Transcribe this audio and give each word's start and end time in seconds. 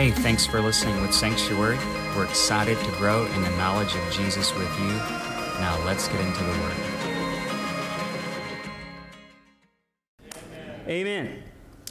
Hey, 0.00 0.10
thanks 0.10 0.46
for 0.46 0.62
listening 0.62 0.98
with 1.02 1.12
Sanctuary. 1.12 1.76
We're 2.16 2.24
excited 2.24 2.78
to 2.78 2.90
grow 2.92 3.26
in 3.26 3.42
the 3.42 3.50
knowledge 3.58 3.94
of 3.94 4.10
Jesus 4.10 4.50
with 4.54 4.80
you. 4.80 4.92
Now 5.60 5.78
let's 5.84 6.08
get 6.08 6.18
into 6.22 6.42
the 6.42 6.52
Word. 6.58 6.74
Amen. 10.88 11.42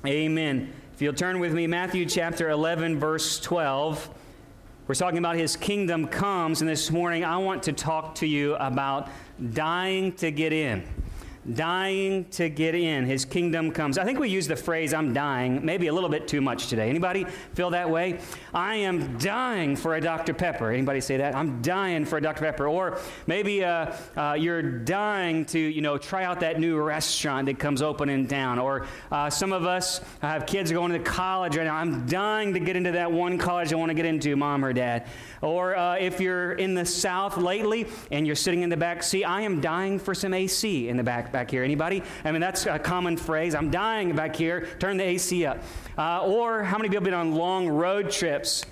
Amen. 0.07 0.73
If 0.91 1.03
you'll 1.03 1.13
turn 1.13 1.39
with 1.39 1.53
me, 1.53 1.67
Matthew 1.67 2.07
chapter 2.07 2.49
11, 2.49 2.97
verse 2.97 3.39
12. 3.41 4.09
We're 4.87 4.95
talking 4.95 5.19
about 5.19 5.35
his 5.35 5.55
kingdom 5.55 6.07
comes, 6.07 6.61
and 6.61 6.67
this 6.67 6.89
morning 6.89 7.23
I 7.23 7.37
want 7.37 7.61
to 7.61 7.73
talk 7.73 8.15
to 8.15 8.25
you 8.25 8.55
about 8.55 9.07
dying 9.53 10.13
to 10.13 10.31
get 10.31 10.51
in 10.51 10.83
dying 11.55 12.25
to 12.25 12.49
get 12.49 12.75
in. 12.75 13.05
His 13.05 13.25
kingdom 13.25 13.71
comes. 13.71 13.97
I 13.97 14.03
think 14.03 14.19
we 14.19 14.29
use 14.29 14.47
the 14.47 14.55
phrase 14.55 14.93
I'm 14.93 15.13
dying 15.13 15.65
maybe 15.65 15.87
a 15.87 15.93
little 15.93 16.09
bit 16.09 16.27
too 16.27 16.41
much 16.41 16.67
today. 16.67 16.89
Anybody 16.89 17.25
feel 17.53 17.69
that 17.71 17.89
way? 17.89 18.19
I 18.53 18.75
am 18.75 19.17
dying 19.17 19.75
for 19.75 19.95
a 19.95 20.01
Dr. 20.01 20.33
Pepper. 20.33 20.71
Anybody 20.71 21.01
say 21.01 21.17
that? 21.17 21.35
I'm 21.35 21.61
dying 21.61 22.05
for 22.05 22.17
a 22.17 22.21
Dr. 22.21 22.41
Pepper. 22.41 22.67
Or 22.67 22.99
maybe 23.27 23.63
uh, 23.63 23.93
uh, 24.15 24.33
you're 24.33 24.61
dying 24.61 25.45
to, 25.45 25.59
you 25.59 25.81
know, 25.81 25.97
try 25.97 26.23
out 26.23 26.39
that 26.41 26.59
new 26.59 26.79
restaurant 26.79 27.45
that 27.47 27.59
comes 27.59 27.81
open 27.81 28.09
in 28.09 28.27
town. 28.27 28.59
Or 28.59 28.85
uh, 29.11 29.29
some 29.29 29.53
of 29.53 29.65
us 29.65 30.01
have 30.21 30.45
kids 30.45 30.71
going 30.71 30.91
to 30.91 30.99
college 30.99 31.55
right 31.57 31.65
now. 31.65 31.75
I'm 31.75 32.05
dying 32.05 32.53
to 32.53 32.59
get 32.59 32.75
into 32.75 32.91
that 32.91 33.11
one 33.11 33.37
college 33.37 33.73
I 33.73 33.75
want 33.75 33.89
to 33.89 33.95
get 33.95 34.05
into, 34.05 34.35
mom 34.35 34.63
or 34.63 34.73
dad. 34.73 35.07
Or 35.41 35.75
uh, 35.75 35.95
if 35.95 36.19
you're 36.19 36.53
in 36.53 36.73
the 36.73 36.85
South 36.85 37.37
lately 37.37 37.87
and 38.11 38.25
you're 38.25 38.35
sitting 38.35 38.61
in 38.61 38.69
the 38.69 38.77
back 38.77 39.03
seat, 39.03 39.23
I 39.23 39.41
am 39.41 39.61
dying 39.61 39.99
for 39.99 40.13
some 40.13 40.33
AC 40.33 40.89
in 40.89 40.97
the 40.97 41.03
back 41.03 41.31
back 41.31 41.51
here. 41.51 41.63
Anybody? 41.63 42.03
I 42.23 42.31
mean, 42.31 42.41
that's 42.41 42.65
a 42.65 42.79
common 42.79 43.17
phrase. 43.17 43.55
I'm 43.55 43.71
dying 43.71 44.15
back 44.15 44.35
here. 44.35 44.67
Turn 44.79 44.97
the 44.97 45.03
AC 45.03 45.45
up. 45.45 45.59
Uh, 45.97 46.25
or 46.25 46.63
how 46.63 46.77
many 46.77 46.89
people 46.89 46.97
have 46.97 47.03
been 47.05 47.13
on 47.13 47.33
long 47.33 47.67
road 47.67 48.11
trips? 48.11 48.65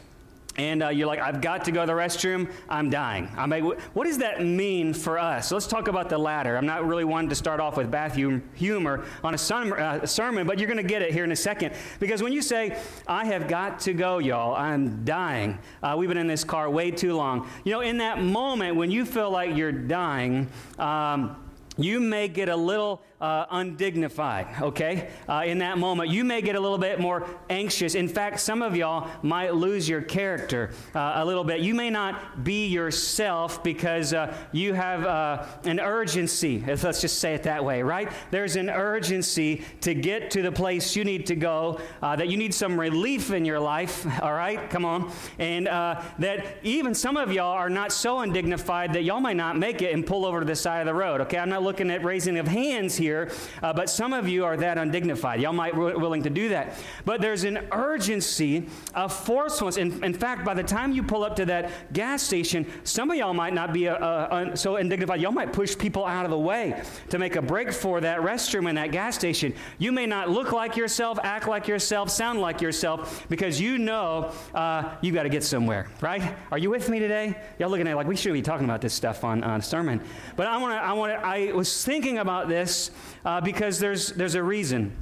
And 0.58 0.84
uh, 0.84 0.90
you're 0.90 1.08
like, 1.08 1.20
I've 1.20 1.40
got 1.40 1.66
to 1.66 1.72
go 1.72 1.82
to 1.82 1.88
the 1.88 1.94
restroom, 1.94 2.52
I'm 2.68 2.90
dying. 2.90 3.30
I'm 3.38 3.50
like, 3.50 3.64
what 3.64 4.06
does 4.06 4.18
that 4.18 4.44
mean 4.44 4.94
for 4.94 5.20
us? 5.20 5.50
So 5.50 5.56
let's 5.56 5.68
talk 5.68 5.88
about 5.88 6.10
the 6.10 6.18
latter. 6.18 6.58
I'm 6.58 6.66
not 6.66 6.86
really 6.86 7.04
wanting 7.04 7.30
to 7.30 7.36
start 7.36 7.60
off 7.60 7.78
with 7.78 7.92
bath 7.92 8.16
humor 8.16 9.06
on 9.24 9.34
a 9.34 9.38
uh, 9.38 10.06
sermon, 10.06 10.48
but 10.48 10.58
you're 10.58 10.68
going 10.68 10.78
to 10.78 10.84
get 10.84 11.02
it 11.02 11.12
here 11.12 11.24
in 11.24 11.32
a 11.32 11.36
second. 11.36 11.76
Because 12.00 12.24
when 12.24 12.34
you 12.34 12.42
say, 12.42 12.78
I 13.08 13.26
have 13.26 13.48
got 13.48 13.80
to 13.82 13.94
go, 13.94 14.18
y'all, 14.18 14.56
I'm 14.56 15.06
dying, 15.06 15.60
uh, 15.84 15.96
we've 15.98 16.10
been 16.10 16.18
in 16.18 16.28
this 16.28 16.44
car 16.44 16.70
way 16.70 16.90
too 16.90 17.16
long. 17.16 17.48
You 17.64 17.74
know, 17.74 17.82
in 17.82 17.98
that 18.00 18.22
moment 18.22 18.76
when 18.76 18.90
you 18.90 19.06
feel 19.06 19.30
like 19.30 19.56
you're 19.56 19.72
dying, 19.72 20.50
um, 20.80 21.36
you 21.78 22.00
may 22.00 22.28
get 22.28 22.50
a 22.50 22.56
little 22.56 23.04
uh, 23.20 23.46
undignified, 23.50 24.48
okay, 24.62 25.10
uh, 25.28 25.42
in 25.44 25.58
that 25.58 25.80
moment. 25.80 26.10
You 26.10 26.23
may 26.23 26.42
get 26.42 26.56
a 26.56 26.60
little 26.60 26.78
bit 26.78 27.00
more 27.00 27.28
anxious. 27.50 27.96
In 27.96 28.08
fact, 28.08 28.40
some 28.40 28.62
of 28.62 28.76
y'all 28.76 29.10
might 29.23 29.56
lose 29.56 29.90
your 29.90 30.04
character 30.04 30.70
uh, 30.94 31.14
a 31.16 31.26
little 31.26 31.44
bit. 31.44 31.62
You 31.62 31.73
may 31.73 31.90
not 31.90 32.44
be 32.44 32.68
yourself 32.68 33.64
because 33.64 34.14
uh, 34.14 34.36
you 34.52 34.73
have 34.73 35.04
uh, 35.04 35.45
an 35.64 35.80
urgency. 35.80 36.64
Let's 36.68 37.02
just 37.02 37.18
say 37.18 37.34
it 37.34 37.44
that 37.44 37.66
way, 37.66 37.82
right? 37.82 38.12
There's 38.30 38.56
an 38.56 38.70
urgency 38.70 39.64
to 39.82 39.95
get 39.95 40.30
to 40.32 40.44
the 40.44 40.52
place 40.52 40.95
you 40.95 41.04
need 41.04 41.26
to 41.28 41.36
go, 41.36 41.82
uh, 42.04 42.16
that 42.18 42.28
you 42.28 42.38
need 42.38 42.54
some 42.54 42.80
relief 42.80 43.32
in 43.32 43.45
your 43.45 43.60
life, 43.60 44.06
all 44.22 44.34
right? 44.34 44.70
Come 44.70 44.86
on. 44.86 45.12
And 45.40 45.66
that 45.66 46.58
even 46.62 46.94
some 46.94 47.18
of 47.18 47.32
y'all 47.32 47.54
are 47.54 47.70
not 47.70 47.92
so 47.92 48.20
undignified 48.20 48.94
that 48.94 49.04
y'all 49.04 49.20
might 49.20 49.38
not 49.38 49.58
make 49.58 49.82
it 49.82 49.94
and 49.94 50.06
pull 50.06 50.23
over 50.23 50.42
to 50.42 50.45
the 50.45 50.56
side 50.56 50.82
of 50.82 50.86
the 50.86 50.94
road, 50.94 51.22
okay? 51.22 51.40
I'm 51.40 51.50
not 51.50 51.64
looking 51.64 51.90
at 51.90 52.04
raising 52.04 52.38
of 52.38 52.48
hands 52.48 52.95
here 52.95 53.07
here, 53.08 53.32
uh, 53.64 53.74
but 53.74 53.90
some 53.90 54.12
of 54.12 54.28
you 54.28 54.44
are 54.44 54.58
that 54.58 54.78
undignified. 54.78 55.42
Y'all 55.42 55.54
might 55.54 55.74
be 55.74 55.80
willing 55.80 56.24
to 56.24 56.30
do 56.30 56.50
that. 56.50 56.74
But 57.06 57.22
there's 57.22 57.44
an 57.46 57.68
urgency, 57.72 58.68
a 58.94 59.08
forcefulness. 59.08 59.78
In, 59.78 60.04
in 60.04 60.14
fact, 60.14 60.44
by 60.44 60.54
the 60.54 60.64
time 60.64 60.92
you 60.92 61.04
pull 61.04 61.24
up 61.24 61.36
to 61.38 61.46
that 61.46 61.94
gas 61.94 62.22
station, 62.22 62.66
some 62.84 63.10
of 63.10 63.18
y'all 63.18 63.34
might 63.34 63.54
not 63.54 63.72
be 63.72 63.88
uh, 63.88 63.96
uh, 63.96 64.56
so 64.56 64.76
undignified. 64.76 65.22
Y'all 65.22 65.32
might 65.32 65.54
push 65.54 65.78
people 65.78 66.06
out 66.06 66.26
of 66.26 66.32
the 66.32 66.38
way 66.38 66.82
to 67.10 67.17
make 67.17 67.36
a 67.36 67.42
break 67.42 67.72
for 67.72 68.02
that 68.02 68.20
restroom 68.20 68.67
in 68.70 68.76
that 68.76 68.92
gas 68.92 69.16
station. 69.16 69.54
You 69.78 69.92
may 69.92 70.06
not 70.06 70.30
look 70.30 70.52
like 70.52 70.76
yourself, 70.76 71.17
act 71.23 71.48
like 71.48 71.67
yourself, 71.67 72.10
sound 72.10 72.42
like 72.42 72.62
yourself 72.62 73.26
because 73.30 73.62
you 73.62 73.78
know 73.78 74.32
uh, 74.54 74.96
you 75.02 75.14
got 75.14 75.23
to 75.23 75.30
get 75.30 75.44
somewhere, 75.44 75.88
right? 76.02 76.36
Are 76.52 76.58
you 76.58 76.70
with 76.70 76.90
me 76.90 77.00
today? 77.00 77.36
Y'all 77.58 77.70
looking 77.70 77.88
at 77.88 77.96
like 77.96 78.08
we 78.08 78.16
should 78.16 78.34
be 78.34 78.42
talking 78.42 78.66
about 78.66 78.82
this 78.82 78.94
stuff 78.94 79.23
on, 79.23 79.44
on 79.44 79.62
sermon. 79.62 80.02
But 80.36 80.48
I 80.48 80.58
want 80.58 80.73
to. 80.73 80.84
I 80.84 80.94
want 80.94 81.14
to. 81.14 81.26
I 81.26 81.52
was 81.54 81.86
thinking 81.86 82.17
about 82.17 82.48
this 82.48 82.92
uh, 83.26 83.42
because 83.42 83.80
there's, 83.80 84.14
there's 84.14 84.36
a 84.36 84.44
reason. 84.44 84.96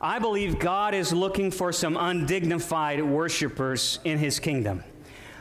I 0.00 0.18
believe 0.18 0.58
God 0.58 0.94
is 0.94 1.12
looking 1.12 1.50
for 1.50 1.72
some 1.72 1.96
undignified 1.96 3.04
worshipers 3.04 3.98
in 4.04 4.18
his 4.18 4.38
kingdom. 4.38 4.82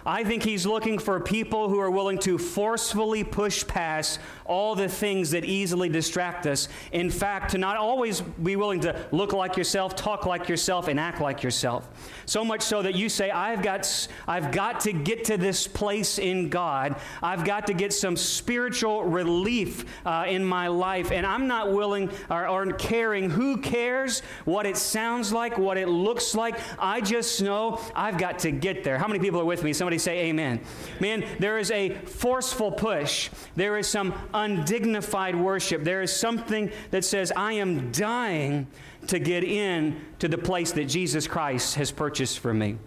I 0.06 0.24
think 0.24 0.44
he's 0.44 0.66
looking 0.66 1.00
for 1.00 1.20
people 1.20 1.70
who 1.70 1.80
are 1.80 1.92
willing 1.92 2.20
to 2.20 2.38
forcefully 2.38 3.24
push 3.24 3.66
past 3.66 4.20
all 4.46 4.76
the 4.76 4.90
things 4.90 5.32
that 5.32 5.46
easily 5.46 5.90
distract 5.90 6.48
us. 6.48 6.68
In 6.92 7.10
fact, 7.10 7.52
to 7.52 7.58
not 7.58 7.78
always 7.78 8.22
be 8.22 8.56
willing 8.56 8.80
to 8.82 8.96
look 9.12 9.32
like 9.34 9.58
yourself, 9.58 9.96
talk 9.96 10.26
like 10.26 10.50
yourself, 10.50 10.88
and 10.88 11.00
act 11.00 11.22
like 11.22 11.44
yourself. 11.44 11.88
So 12.26 12.44
much 12.44 12.62
so 12.62 12.82
that 12.82 12.96
you 12.96 13.10
say, 13.10 13.30
I've 13.30 13.62
got, 13.62 14.08
I've 14.28 14.52
got 14.52 14.80
to 14.82 14.94
get 14.94 15.26
to 15.26 15.38
this 15.38 15.68
place 15.68 16.18
in 16.18 16.50
God. 16.50 16.96
I've 17.22 17.46
got 17.46 17.68
to 17.68 17.74
get 17.74 17.94
some 17.94 18.16
spiritual 18.18 19.04
relief 19.04 19.86
uh, 20.06 20.26
in 20.28 20.44
my 20.44 20.68
life. 20.68 21.12
And 21.12 21.26
I'm 21.26 21.48
not 21.48 21.72
willing 21.72 22.10
or, 22.30 22.48
or 22.48 22.66
caring 22.74 23.30
who 23.30 23.58
cares 23.58 24.22
what 24.46 24.66
it 24.66 24.78
sounds 24.78 25.32
like, 25.32 25.58
what 25.58 25.78
it 25.78 25.88
looks 25.88 26.34
like. 26.36 26.60
I 26.80 27.02
just 27.02 27.42
know 27.42 27.80
I've 27.96 28.18
got 28.18 28.40
to 28.40 28.52
get 28.52 28.84
there. 28.84 28.98
How 28.98 29.08
many 29.08 29.20
people 29.20 29.40
are 29.40 29.46
with 29.46 29.64
me? 29.64 29.74
Somebody 29.74 29.89
say 29.98 30.26
amen. 30.28 30.62
Man, 31.00 31.26
there 31.40 31.58
is 31.58 31.72
a 31.72 31.96
forceful 32.06 32.72
push. 32.72 33.30
There 33.56 33.78
is 33.78 33.88
some 33.88 34.14
undignified 34.34 35.36
worship. 35.36 35.84
There 35.84 36.02
is 36.02 36.16
something 36.16 36.72
that 36.92 37.04
says, 37.04 37.32
I 37.36 37.54
am 37.54 37.92
dying 37.92 38.68
to 39.08 39.20
get 39.20 39.44
in 39.44 40.00
to 40.20 40.28
the 40.28 40.38
place 40.38 40.72
that 40.74 40.86
Jesus 40.86 41.28
Christ 41.28 41.76
has 41.76 41.92
purchased 41.92 42.40
for 42.40 42.54
me. 42.54 42.78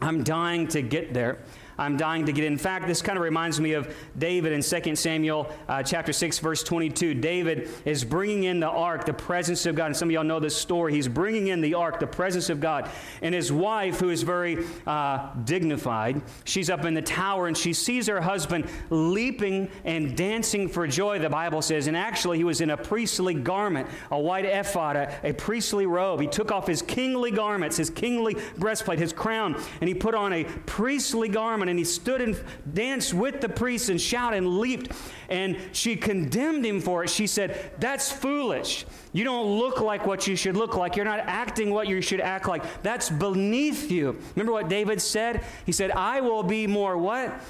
I'm 0.00 0.22
dying 0.22 0.68
to 0.68 0.82
get 0.82 1.14
there. 1.14 1.38
I'm 1.78 1.96
dying 1.96 2.26
to 2.26 2.32
get 2.32 2.44
in. 2.44 2.56
Fact, 2.56 2.86
this 2.86 3.02
kind 3.02 3.18
of 3.18 3.24
reminds 3.24 3.60
me 3.60 3.72
of 3.72 3.94
David 4.16 4.52
in 4.52 4.62
2 4.62 4.96
Samuel 4.96 5.50
uh, 5.68 5.82
chapter 5.82 6.12
6, 6.12 6.38
verse 6.38 6.62
22. 6.62 7.14
David 7.14 7.68
is 7.84 8.04
bringing 8.04 8.44
in 8.44 8.60
the 8.60 8.68
ark, 8.68 9.04
the 9.04 9.12
presence 9.12 9.66
of 9.66 9.74
God. 9.74 9.86
And 9.86 9.96
some 9.96 10.08
of 10.08 10.12
y'all 10.12 10.24
know 10.24 10.40
this 10.40 10.56
story. 10.56 10.92
He's 10.92 11.08
bringing 11.08 11.48
in 11.48 11.60
the 11.60 11.74
ark, 11.74 12.00
the 12.00 12.06
presence 12.06 12.48
of 12.50 12.60
God. 12.60 12.88
And 13.22 13.34
his 13.34 13.50
wife, 13.52 14.00
who 14.00 14.10
is 14.10 14.22
very 14.22 14.64
uh, 14.86 15.32
dignified, 15.44 16.22
she's 16.44 16.70
up 16.70 16.84
in 16.84 16.94
the 16.94 17.02
tower 17.02 17.46
and 17.48 17.56
she 17.56 17.72
sees 17.72 18.06
her 18.06 18.20
husband 18.20 18.66
leaping 18.90 19.70
and 19.84 20.16
dancing 20.16 20.68
for 20.68 20.86
joy, 20.86 21.18
the 21.18 21.28
Bible 21.28 21.62
says. 21.62 21.86
And 21.86 21.96
actually, 21.96 22.38
he 22.38 22.44
was 22.44 22.60
in 22.60 22.70
a 22.70 22.76
priestly 22.76 23.34
garment, 23.34 23.88
a 24.10 24.18
white 24.18 24.44
ephod, 24.44 24.96
a, 24.96 25.18
a 25.24 25.32
priestly 25.32 25.86
robe. 25.86 26.20
He 26.20 26.26
took 26.26 26.52
off 26.52 26.66
his 26.66 26.82
kingly 26.82 27.30
garments, 27.30 27.76
his 27.76 27.90
kingly 27.90 28.36
breastplate, 28.58 28.98
his 28.98 29.12
crown, 29.12 29.60
and 29.80 29.88
he 29.88 29.94
put 29.94 30.14
on 30.14 30.32
a 30.32 30.44
priestly 30.66 31.28
garment 31.28 31.63
and 31.68 31.78
he 31.78 31.84
stood 31.84 32.20
and 32.20 32.36
danced 32.72 33.14
with 33.14 33.40
the 33.40 33.48
priests 33.48 33.88
and 33.88 34.00
shouted 34.00 34.38
and 34.38 34.58
leaped. 34.58 34.92
And 35.28 35.58
she 35.72 35.96
condemned 35.96 36.64
him 36.64 36.80
for 36.80 37.04
it. 37.04 37.10
She 37.10 37.26
said, 37.26 37.72
That's 37.78 38.10
foolish. 38.12 38.86
You 39.12 39.24
don't 39.24 39.58
look 39.58 39.80
like 39.80 40.06
what 40.06 40.26
you 40.26 40.36
should 40.36 40.56
look 40.56 40.76
like. 40.76 40.96
You're 40.96 41.04
not 41.04 41.20
acting 41.20 41.70
what 41.70 41.88
you 41.88 42.00
should 42.00 42.20
act 42.20 42.48
like. 42.48 42.82
That's 42.82 43.10
beneath 43.10 43.90
you. 43.90 44.18
Remember 44.34 44.52
what 44.52 44.68
David 44.68 45.00
said? 45.00 45.44
He 45.66 45.72
said, 45.72 45.90
I 45.92 46.20
will 46.20 46.42
be 46.42 46.66
more 46.66 46.98
what? 46.98 47.40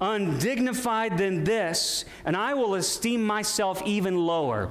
Undignified 0.00 1.16
than 1.16 1.44
this, 1.44 2.04
and 2.26 2.36
I 2.36 2.52
will 2.52 2.74
esteem 2.74 3.24
myself 3.24 3.82
even 3.86 4.26
lower. 4.26 4.70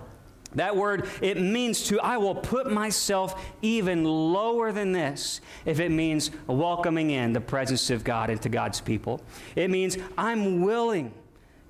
That 0.56 0.76
word, 0.76 1.08
it 1.22 1.40
means 1.40 1.84
to, 1.86 2.00
I 2.00 2.18
will 2.18 2.36
put 2.36 2.72
myself 2.72 3.46
even 3.62 4.04
lower 4.04 4.72
than 4.72 4.92
this 4.92 5.42
if 5.66 5.80
it 5.80 5.92
means 5.92 6.32
welcoming 6.48 7.12
in 7.12 7.34
the 7.34 7.42
presence 7.42 7.90
of 7.90 8.04
God 8.04 8.30
into 8.30 8.50
God's 8.50 8.82
people. 8.82 9.22
It 9.56 9.70
means 9.70 9.98
I'm 10.18 10.62
willing 10.62 11.14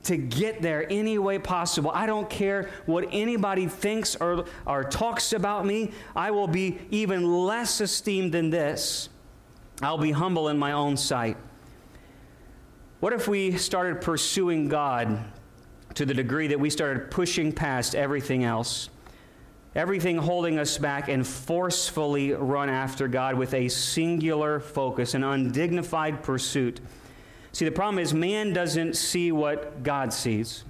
to 0.04 0.18
get 0.18 0.62
there 0.62 0.86
any 0.92 1.18
way 1.18 1.40
possible. 1.40 1.90
I 1.92 2.06
don't 2.06 2.30
care 2.30 2.70
what 2.86 3.08
anybody 3.12 3.68
thinks 3.68 4.16
or, 4.16 4.46
or 4.66 4.84
talks 4.84 5.34
about 5.34 5.66
me. 5.66 5.92
I 6.16 6.30
will 6.30 6.48
be 6.48 6.78
even 6.92 7.46
less 7.46 7.82
esteemed 7.82 8.32
than 8.32 8.52
this. 8.52 9.10
I'll 9.82 9.98
be 9.98 10.12
humble 10.12 10.50
in 10.50 10.60
my 10.60 10.74
own 10.74 10.96
sight. 10.96 11.38
What 13.00 13.14
if 13.14 13.28
we 13.28 13.58
started 13.58 14.00
pursuing 14.00 14.68
God 14.70 15.20
to 15.96 16.06
the 16.06 16.14
degree 16.14 16.48
that 16.48 16.60
we 16.60 16.70
started 16.70 17.10
pushing 17.10 17.52
past 17.52 17.96
everything 17.96 18.44
else, 18.44 18.90
everything 19.74 20.18
holding 20.18 20.60
us 20.60 20.78
back, 20.78 21.08
and 21.10 21.26
forcefully 21.26 22.34
run 22.34 22.70
after 22.70 23.08
God 23.08 23.36
with 23.36 23.54
a 23.54 23.68
singular 23.70 24.60
focus, 24.60 25.14
an 25.14 25.24
undignified 25.24 26.24
pursuit. 26.24 26.80
See, 27.52 27.66
the 27.66 27.72
problem 27.72 28.00
is 28.00 28.14
man 28.14 28.54
doesn't 28.54 28.96
see 28.96 29.32
what 29.32 29.84
God 29.84 30.14
sees. 30.14 30.66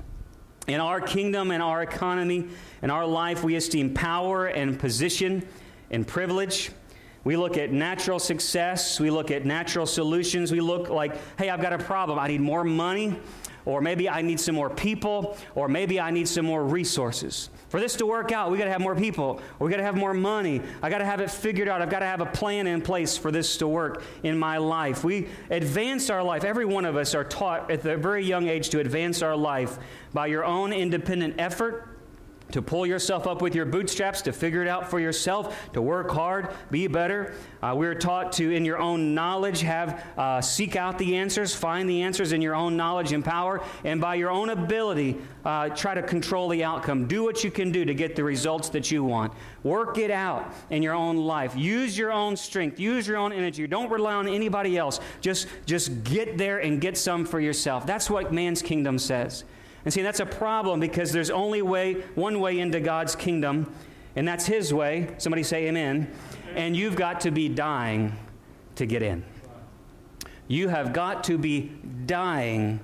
In 0.67 0.79
our 0.79 1.01
kingdom 1.01 1.51
and 1.51 1.61
our 1.61 1.83
economy 1.83 2.47
and 2.81 2.91
our 2.91 3.05
life, 3.05 3.43
we 3.43 3.55
esteem 3.55 3.93
power 3.93 4.47
and 4.47 4.79
position 4.79 5.47
and 5.91 6.07
privilege. 6.07 6.71
We 7.23 7.37
look 7.37 7.57
at 7.57 7.71
natural 7.71 8.19
success. 8.19 8.99
We 8.99 9.09
look 9.09 9.31
at 9.31 9.45
natural 9.45 9.87
solutions. 9.87 10.51
We 10.51 10.61
look 10.61 10.89
like, 10.89 11.17
hey, 11.37 11.49
I've 11.49 11.61
got 11.61 11.73
a 11.73 11.79
problem. 11.79 12.19
I 12.19 12.27
need 12.27 12.41
more 12.41 12.63
money, 12.63 13.15
or 13.65 13.81
maybe 13.81 14.09
I 14.09 14.21
need 14.21 14.39
some 14.39 14.55
more 14.55 14.69
people, 14.69 15.37
or 15.55 15.67
maybe 15.67 15.99
I 15.99 16.11
need 16.11 16.27
some 16.27 16.45
more 16.45 16.63
resources. 16.63 17.49
For 17.69 17.79
this 17.79 17.95
to 17.97 18.05
work 18.05 18.31
out, 18.31 18.51
we 18.51 18.57
got 18.57 18.65
to 18.65 18.71
have 18.71 18.81
more 18.81 18.95
people, 18.95 19.41
we 19.59 19.69
got 19.69 19.77
to 19.77 19.83
have 19.83 19.95
more 19.95 20.13
money. 20.13 20.61
I 20.81 20.89
got 20.89 20.99
to 20.99 21.05
have 21.05 21.19
it 21.19 21.31
figured 21.31 21.67
out. 21.67 21.81
I've 21.81 21.89
got 21.89 21.99
to 21.99 22.05
have 22.05 22.21
a 22.21 22.25
plan 22.25 22.67
in 22.67 22.81
place 22.81 23.17
for 23.17 23.31
this 23.31 23.57
to 23.57 23.67
work 23.67 24.03
in 24.23 24.37
my 24.37 24.57
life. 24.57 25.03
We 25.03 25.27
advance 25.49 26.09
our 26.09 26.23
life. 26.23 26.43
Every 26.43 26.65
one 26.65 26.85
of 26.85 26.95
us 26.95 27.15
are 27.15 27.23
taught 27.23 27.71
at 27.71 27.85
a 27.85 27.97
very 27.97 28.23
young 28.23 28.47
age 28.47 28.69
to 28.69 28.79
advance 28.79 29.21
our 29.21 29.35
life 29.35 29.77
by 30.13 30.27
your 30.27 30.45
own 30.45 30.71
independent 30.71 31.35
effort 31.39 31.94
to 32.55 32.61
pull 32.61 32.85
yourself 32.85 33.27
up 33.27 33.41
with 33.41 33.53
your 33.53 33.65
bootstraps, 33.65 34.21
to 34.21 34.31
figure 34.31 34.61
it 34.61 34.67
out 34.69 34.89
for 34.89 34.97
yourself, 34.97 35.69
to 35.73 35.81
work 35.81 36.09
hard, 36.09 36.47
be 36.71 36.87
better. 36.87 37.33
Uh, 37.61 37.73
we're 37.75 37.93
taught 37.93 38.31
to, 38.31 38.49
in 38.49 38.63
your 38.63 38.79
own 38.79 39.13
knowledge, 39.13 39.59
have 39.59 40.01
uh, 40.17 40.39
seek 40.39 40.77
out 40.77 40.97
the 40.97 41.17
answers, 41.17 41.53
find 41.53 41.89
the 41.89 42.01
answers 42.01 42.31
in 42.31 42.41
your 42.41 42.55
own 42.55 42.77
knowledge 42.77 43.11
and 43.11 43.25
power, 43.25 43.61
and 43.83 43.99
by 43.99 44.15
your 44.15 44.29
own 44.29 44.51
ability, 44.51 45.17
uh, 45.43 45.67
try 45.67 45.93
to 45.93 46.01
control 46.01 46.47
the 46.47 46.63
outcome. 46.63 47.07
Do 47.07 47.25
what 47.25 47.43
you 47.43 47.51
can 47.51 47.73
do 47.73 47.83
to 47.83 47.93
get 47.93 48.15
the 48.15 48.23
results 48.23 48.69
that 48.69 48.89
you 48.89 49.03
want. 49.03 49.33
Work 49.63 49.97
it 49.97 50.09
out 50.09 50.53
in 50.69 50.81
your 50.81 50.93
own 50.93 51.17
life. 51.17 51.57
Use 51.57 51.97
your 51.97 52.13
own 52.13 52.37
strength. 52.37 52.79
Use 52.79 53.05
your 53.05 53.17
own 53.17 53.33
energy. 53.33 53.67
Don't 53.67 53.91
rely 53.91 54.13
on 54.13 54.29
anybody 54.29 54.77
else. 54.77 55.01
Just, 55.19 55.49
just 55.65 56.05
get 56.05 56.37
there 56.37 56.59
and 56.59 56.79
get 56.79 56.97
some 56.97 57.25
for 57.25 57.41
yourself. 57.41 57.85
That's 57.85 58.09
what 58.09 58.31
man's 58.31 58.61
kingdom 58.61 58.97
says. 58.97 59.43
And 59.85 59.93
see, 59.93 60.01
that's 60.01 60.19
a 60.19 60.25
problem 60.25 60.79
because 60.79 61.11
there's 61.11 61.29
only 61.29 61.61
way, 61.61 61.93
one 62.15 62.39
way 62.39 62.59
into 62.59 62.79
God's 62.79 63.15
kingdom, 63.15 63.71
and 64.15 64.27
that's 64.27 64.45
His 64.45 64.73
way. 64.73 65.13
Somebody 65.19 65.43
say 65.43 65.67
amen. 65.67 66.11
And 66.55 66.75
you've 66.75 66.95
got 66.95 67.21
to 67.21 67.31
be 67.31 67.47
dying 67.47 68.17
to 68.75 68.85
get 68.85 69.03
in. 69.03 69.23
You 70.47 70.69
have 70.69 70.91
got 70.91 71.23
to 71.25 71.37
be 71.37 71.71
dying 72.05 72.79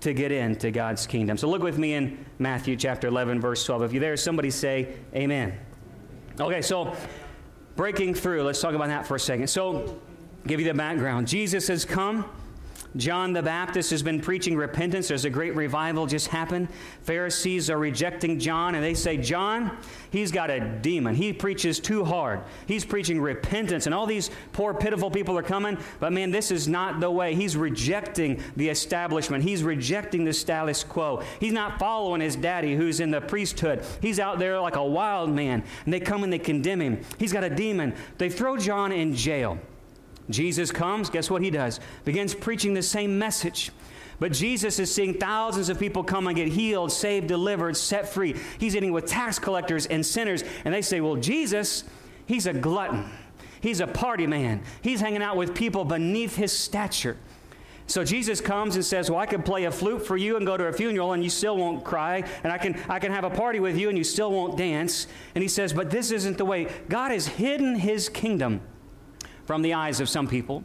to 0.00 0.12
get 0.12 0.32
into 0.32 0.70
God's 0.70 1.06
kingdom. 1.06 1.36
So 1.36 1.48
look 1.48 1.62
with 1.62 1.78
me 1.78 1.94
in 1.94 2.24
Matthew 2.38 2.76
chapter 2.76 3.08
11, 3.08 3.40
verse 3.40 3.64
12. 3.64 3.82
If 3.82 3.92
you're 3.92 4.00
there, 4.00 4.16
somebody 4.16 4.50
say 4.50 4.94
amen. 5.14 5.58
Okay, 6.38 6.62
so 6.62 6.94
breaking 7.76 8.14
through, 8.14 8.42
let's 8.42 8.60
talk 8.60 8.74
about 8.74 8.88
that 8.88 9.06
for 9.06 9.16
a 9.16 9.20
second. 9.20 9.48
So, 9.48 9.98
give 10.46 10.60
you 10.60 10.66
the 10.66 10.74
background. 10.74 11.26
Jesus 11.26 11.68
has 11.68 11.84
come. 11.84 12.24
John 12.96 13.32
the 13.32 13.42
Baptist 13.42 13.90
has 13.90 14.02
been 14.02 14.20
preaching 14.20 14.56
repentance. 14.56 15.08
There's 15.08 15.24
a 15.24 15.30
great 15.30 15.54
revival 15.54 16.06
just 16.06 16.28
happened. 16.28 16.68
Pharisees 17.02 17.68
are 17.68 17.78
rejecting 17.78 18.38
John, 18.38 18.74
and 18.74 18.82
they 18.82 18.94
say, 18.94 19.16
John, 19.16 19.76
he's 20.10 20.32
got 20.32 20.50
a 20.50 20.60
demon. 20.60 21.14
He 21.14 21.32
preaches 21.32 21.78
too 21.78 22.04
hard. 22.04 22.40
He's 22.66 22.84
preaching 22.84 23.20
repentance, 23.20 23.86
and 23.86 23.94
all 23.94 24.06
these 24.06 24.30
poor, 24.52 24.72
pitiful 24.72 25.10
people 25.10 25.36
are 25.36 25.42
coming. 25.42 25.78
But 26.00 26.12
man, 26.12 26.30
this 26.30 26.50
is 26.50 26.68
not 26.68 27.00
the 27.00 27.10
way. 27.10 27.34
He's 27.34 27.56
rejecting 27.56 28.42
the 28.56 28.68
establishment, 28.68 29.44
he's 29.44 29.62
rejecting 29.62 30.24
the 30.24 30.32
status 30.32 30.84
quo. 30.84 31.22
He's 31.40 31.52
not 31.52 31.78
following 31.78 32.20
his 32.20 32.36
daddy 32.36 32.74
who's 32.74 33.00
in 33.00 33.10
the 33.10 33.20
priesthood. 33.20 33.84
He's 34.00 34.18
out 34.18 34.38
there 34.38 34.58
like 34.60 34.76
a 34.76 34.84
wild 34.84 35.30
man, 35.30 35.62
and 35.84 35.92
they 35.92 36.00
come 36.00 36.24
and 36.24 36.32
they 36.32 36.38
condemn 36.38 36.80
him. 36.80 37.00
He's 37.18 37.32
got 37.32 37.44
a 37.44 37.50
demon. 37.50 37.94
They 38.18 38.30
throw 38.30 38.56
John 38.56 38.92
in 38.92 39.14
jail. 39.14 39.58
Jesus 40.30 40.72
comes, 40.72 41.10
guess 41.10 41.30
what 41.30 41.42
he 41.42 41.50
does? 41.50 41.80
Begins 42.04 42.34
preaching 42.34 42.74
the 42.74 42.82
same 42.82 43.18
message. 43.18 43.70
But 44.18 44.32
Jesus 44.32 44.78
is 44.78 44.92
seeing 44.92 45.14
thousands 45.14 45.68
of 45.68 45.78
people 45.78 46.02
come 46.02 46.26
and 46.26 46.34
get 46.34 46.48
healed, 46.48 46.90
saved, 46.90 47.26
delivered, 47.26 47.76
set 47.76 48.08
free. 48.08 48.34
He's 48.58 48.74
eating 48.74 48.92
with 48.92 49.06
tax 49.06 49.38
collectors 49.38 49.86
and 49.86 50.04
sinners, 50.04 50.42
and 50.64 50.72
they 50.72 50.82
say, 50.82 51.00
Well, 51.00 51.16
Jesus, 51.16 51.84
he's 52.26 52.46
a 52.46 52.54
glutton. 52.54 53.04
He's 53.60 53.80
a 53.80 53.86
party 53.86 54.26
man. 54.26 54.62
He's 54.80 55.00
hanging 55.00 55.22
out 55.22 55.36
with 55.36 55.54
people 55.54 55.84
beneath 55.84 56.36
his 56.36 56.52
stature. 56.52 57.16
So 57.88 58.04
Jesus 58.04 58.40
comes 58.40 58.74
and 58.74 58.84
says, 58.84 59.10
Well, 59.10 59.20
I 59.20 59.26
can 59.26 59.42
play 59.42 59.64
a 59.64 59.70
flute 59.70 60.06
for 60.06 60.16
you 60.16 60.36
and 60.36 60.46
go 60.46 60.56
to 60.56 60.64
a 60.64 60.72
funeral 60.72 61.12
and 61.12 61.22
you 61.22 61.30
still 61.30 61.56
won't 61.56 61.84
cry, 61.84 62.24
and 62.42 62.52
I 62.52 62.58
can, 62.58 62.80
I 62.88 62.98
can 62.98 63.12
have 63.12 63.24
a 63.24 63.30
party 63.30 63.60
with 63.60 63.76
you 63.76 63.90
and 63.90 63.98
you 63.98 64.04
still 64.04 64.32
won't 64.32 64.56
dance. 64.56 65.06
And 65.34 65.42
he 65.42 65.48
says, 65.48 65.74
But 65.74 65.90
this 65.90 66.10
isn't 66.10 66.38
the 66.38 66.44
way. 66.46 66.68
God 66.88 67.10
has 67.10 67.26
hidden 67.26 67.76
his 67.76 68.08
kingdom 68.08 68.62
from 69.46 69.62
the 69.62 69.74
eyes 69.74 70.00
of 70.00 70.08
some 70.08 70.28
people. 70.28 70.64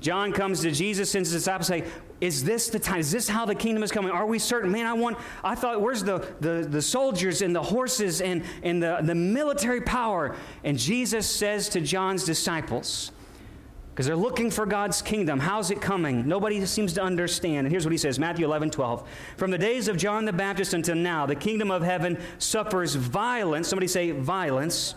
John 0.00 0.32
comes 0.32 0.60
to 0.60 0.70
Jesus 0.70 1.14
and 1.14 1.26
his 1.26 1.32
disciples 1.32 1.66
say, 1.66 1.84
Is 2.20 2.44
this 2.44 2.68
the 2.68 2.78
time? 2.78 3.00
Is 3.00 3.10
this 3.10 3.28
how 3.28 3.44
the 3.44 3.54
kingdom 3.54 3.82
is 3.82 3.90
coming? 3.90 4.12
Are 4.12 4.26
we 4.26 4.38
certain? 4.38 4.70
Man, 4.70 4.86
I 4.86 4.92
want, 4.92 5.18
I 5.42 5.56
thought, 5.56 5.80
where's 5.80 6.04
the, 6.04 6.24
the, 6.40 6.66
the 6.68 6.82
soldiers 6.82 7.42
and 7.42 7.54
the 7.54 7.62
horses 7.62 8.20
and, 8.20 8.44
and 8.62 8.80
the, 8.80 8.98
the 9.02 9.14
military 9.14 9.80
power? 9.80 10.36
And 10.62 10.78
Jesus 10.78 11.28
says 11.28 11.68
to 11.70 11.80
John's 11.80 12.24
disciples, 12.24 13.10
because 13.90 14.06
they're 14.06 14.14
looking 14.14 14.52
for 14.52 14.64
God's 14.64 15.02
kingdom. 15.02 15.40
How's 15.40 15.72
it 15.72 15.80
coming? 15.80 16.28
Nobody 16.28 16.64
seems 16.66 16.92
to 16.92 17.02
understand. 17.02 17.66
And 17.66 17.72
here's 17.72 17.84
what 17.84 17.90
he 17.90 17.98
says 17.98 18.16
Matthew 18.16 18.46
11, 18.46 18.70
12. 18.70 19.08
From 19.36 19.50
the 19.50 19.58
days 19.58 19.88
of 19.88 19.96
John 19.96 20.24
the 20.24 20.32
Baptist 20.32 20.72
until 20.72 20.94
now, 20.94 21.26
the 21.26 21.34
kingdom 21.34 21.72
of 21.72 21.82
heaven 21.82 22.16
suffers 22.38 22.94
violence. 22.94 23.66
Somebody 23.66 23.88
say 23.88 24.12
violence 24.12 24.94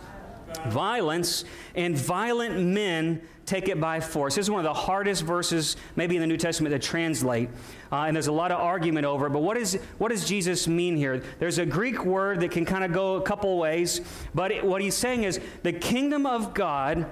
violence, 0.68 1.45
and 1.75 1.95
violent 1.95 2.59
men 2.59 3.21
take 3.45 3.68
it 3.68 3.81
by 3.81 4.00
force. 4.00 4.36
This 4.36 4.45
is 4.45 4.51
one 4.51 4.59
of 4.59 4.63
the 4.63 4.74
hardest 4.74 5.24
verses, 5.24 5.75
maybe 5.95 6.15
in 6.15 6.21
the 6.21 6.27
New 6.27 6.38
Testament, 6.38 6.74
to 6.74 6.80
translate. 6.80 7.50
Uh, 7.92 8.03
and 8.03 8.15
there's 8.15 8.27
a 8.27 8.31
lot 8.31 8.51
of 8.51 8.59
argument 8.59 9.06
over 9.06 9.27
it. 9.27 9.31
But 9.31 9.42
what, 9.42 9.57
is, 9.57 9.80
what 9.98 10.09
does 10.09 10.25
Jesus 10.25 10.68
mean 10.68 10.95
here? 10.95 11.21
There's 11.39 11.57
a 11.57 11.65
Greek 11.65 12.06
word 12.06 12.39
that 12.42 12.51
can 12.51 12.65
kind 12.65 12.83
of 12.83 12.94
go 12.94 13.15
a 13.15 13.21
couple 13.21 13.57
ways. 13.57 14.01
But 14.33 14.51
it, 14.51 14.63
what 14.63 14.81
he's 14.81 14.95
saying 14.95 15.24
is 15.24 15.39
the 15.63 15.74
kingdom 15.74 16.25
of 16.25 16.53
God, 16.53 17.07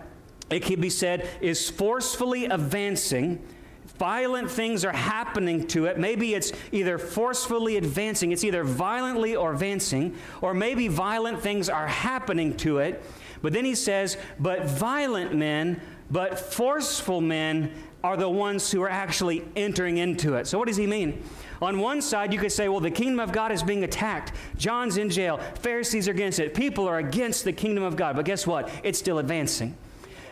it 0.49 0.61
can 0.61 0.79
be 0.79 0.89
said, 0.89 1.27
is 1.41 1.69
forcefully 1.69 2.45
advancing 2.45 3.45
violent 3.99 4.49
things 4.49 4.85
are 4.85 4.93
happening 4.93 5.67
to 5.67 5.85
it. 5.85 5.99
Maybe 5.99 6.33
it's 6.33 6.53
either 6.71 6.97
forcefully 6.97 7.75
advancing, 7.75 8.31
it's 8.31 8.45
either 8.45 8.63
violently 8.63 9.35
or 9.35 9.53
advancing, 9.53 10.15
or 10.41 10.53
maybe 10.53 10.87
violent 10.87 11.41
things 11.41 11.69
are 11.69 11.87
happening 11.87 12.55
to 12.57 12.79
it. 12.79 13.03
But 13.41 13.53
then 13.53 13.65
he 13.65 13.75
says, 13.75 14.17
but 14.39 14.65
violent 14.65 15.35
men, 15.35 15.81
but 16.09 16.39
forceful 16.39 17.21
men 17.21 17.71
are 18.03 18.15
the 18.15 18.29
ones 18.29 18.71
who 18.71 18.81
are 18.81 18.89
actually 18.89 19.43
entering 19.57 19.97
into 19.97 20.35
it. 20.35 20.47
So, 20.47 20.57
what 20.57 20.67
does 20.67 20.77
he 20.77 20.87
mean? 20.87 21.21
On 21.61 21.79
one 21.79 22.01
side, 22.01 22.31
you 22.31 22.39
could 22.39 22.53
say, 22.53 22.69
well, 22.69 22.79
the 22.79 22.89
kingdom 22.89 23.19
of 23.19 23.33
God 23.33 23.51
is 23.51 23.61
being 23.61 23.83
attacked. 23.83 24.31
John's 24.55 24.95
in 24.95 25.09
jail. 25.09 25.37
Pharisees 25.55 26.07
are 26.07 26.11
against 26.11 26.39
it. 26.39 26.53
People 26.53 26.87
are 26.87 26.99
against 26.99 27.43
the 27.43 27.51
kingdom 27.51 27.83
of 27.83 27.97
God. 27.97 28.15
But 28.15 28.23
guess 28.23 28.47
what? 28.47 28.71
It's 28.83 28.97
still 28.97 29.19
advancing. 29.19 29.75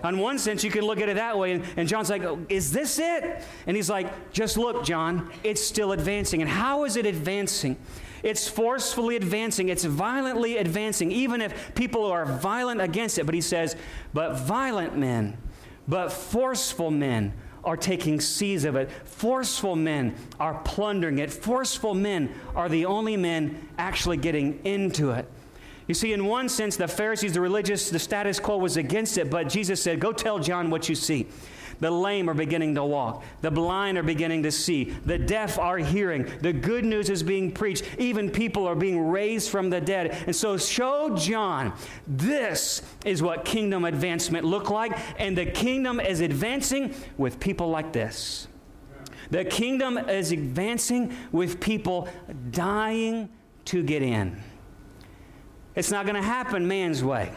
On 0.03 0.19
one 0.19 0.37
sense, 0.37 0.63
you 0.63 0.71
can 0.71 0.81
look 0.81 0.99
at 0.99 1.09
it 1.09 1.15
that 1.15 1.37
way, 1.37 1.53
and, 1.53 1.63
and 1.75 1.87
John's 1.87 2.09
like, 2.09 2.23
oh, 2.23 2.39
Is 2.49 2.71
this 2.71 2.99
it? 2.99 3.43
And 3.65 3.75
he's 3.75 3.89
like, 3.89 4.31
Just 4.31 4.57
look, 4.57 4.83
John, 4.83 5.31
it's 5.43 5.61
still 5.61 5.91
advancing. 5.91 6.41
And 6.41 6.49
how 6.49 6.83
is 6.83 6.95
it 6.95 7.05
advancing? 7.05 7.77
It's 8.23 8.47
forcefully 8.47 9.15
advancing, 9.15 9.69
it's 9.69 9.85
violently 9.85 10.57
advancing, 10.57 11.11
even 11.11 11.41
if 11.41 11.75
people 11.75 12.05
are 12.05 12.25
violent 12.25 12.81
against 12.81 13.19
it. 13.19 13.25
But 13.25 13.35
he 13.35 13.41
says, 13.41 13.75
but 14.13 14.39
violent 14.39 14.97
men, 14.97 15.37
but 15.87 16.11
forceful 16.11 16.91
men 16.91 17.33
are 17.63 17.77
taking 17.77 18.19
seize 18.19 18.65
of 18.65 18.75
it. 18.75 18.89
Forceful 19.05 19.75
men 19.75 20.15
are 20.39 20.55
plundering 20.63 21.19
it. 21.19 21.31
Forceful 21.31 21.93
men 21.93 22.33
are 22.55 22.69
the 22.69 22.85
only 22.85 23.17
men 23.17 23.67
actually 23.77 24.17
getting 24.17 24.59
into 24.63 25.11
it. 25.11 25.29
You 25.87 25.93
see, 25.93 26.11
in 26.11 26.25
one 26.25 26.49
sense, 26.49 26.75
the 26.75 26.87
Pharisees, 26.87 27.33
the 27.33 27.41
religious, 27.41 27.89
the 27.89 27.99
status 27.99 28.39
quo 28.39 28.57
was 28.57 28.75
against 28.75 29.17
it, 29.17 29.29
but 29.29 29.47
Jesus 29.47 29.81
said, 29.81 29.99
Go 29.99 30.11
tell 30.11 30.37
John 30.39 30.69
what 30.69 30.89
you 30.89 30.95
see. 30.95 31.27
The 31.79 31.91
lame 31.91 32.29
are 32.29 32.33
beginning 32.33 32.75
to 32.75 32.83
walk. 32.83 33.23
The 33.41 33.51
blind 33.51 33.97
are 33.97 34.03
beginning 34.03 34.43
to 34.43 34.51
see. 34.51 34.85
The 35.05 35.17
deaf 35.17 35.59
are 35.59 35.77
hearing. 35.77 36.29
The 36.41 36.51
good 36.51 36.83
news 36.83 37.09
is 37.09 37.21
being 37.21 37.51
preached. 37.51 37.85
Even 37.99 38.31
people 38.31 38.67
are 38.67 38.75
being 38.75 39.09
raised 39.09 39.49
from 39.49 39.69
the 39.69 39.79
dead. 39.79 40.23
And 40.25 40.35
so 40.35 40.57
show 40.57 41.15
John 41.15 41.73
this 42.07 42.81
is 43.05 43.21
what 43.21 43.45
kingdom 43.45 43.85
advancement 43.85 44.43
look 44.43 44.71
like. 44.71 44.97
And 45.19 45.37
the 45.37 45.45
kingdom 45.45 45.99
is 45.99 46.19
advancing 46.19 46.95
with 47.17 47.39
people 47.39 47.69
like 47.69 47.93
this. 47.93 48.47
The 49.29 49.45
kingdom 49.45 49.97
is 49.97 50.31
advancing 50.31 51.15
with 51.31 51.59
people 51.59 52.07
dying 52.49 53.29
to 53.65 53.83
get 53.83 54.01
in. 54.01 54.41
It's 55.77 55.91
not 55.91 56.05
going 56.07 56.15
to 56.15 56.27
happen 56.27 56.67
man's 56.67 57.03
way. 57.03 57.31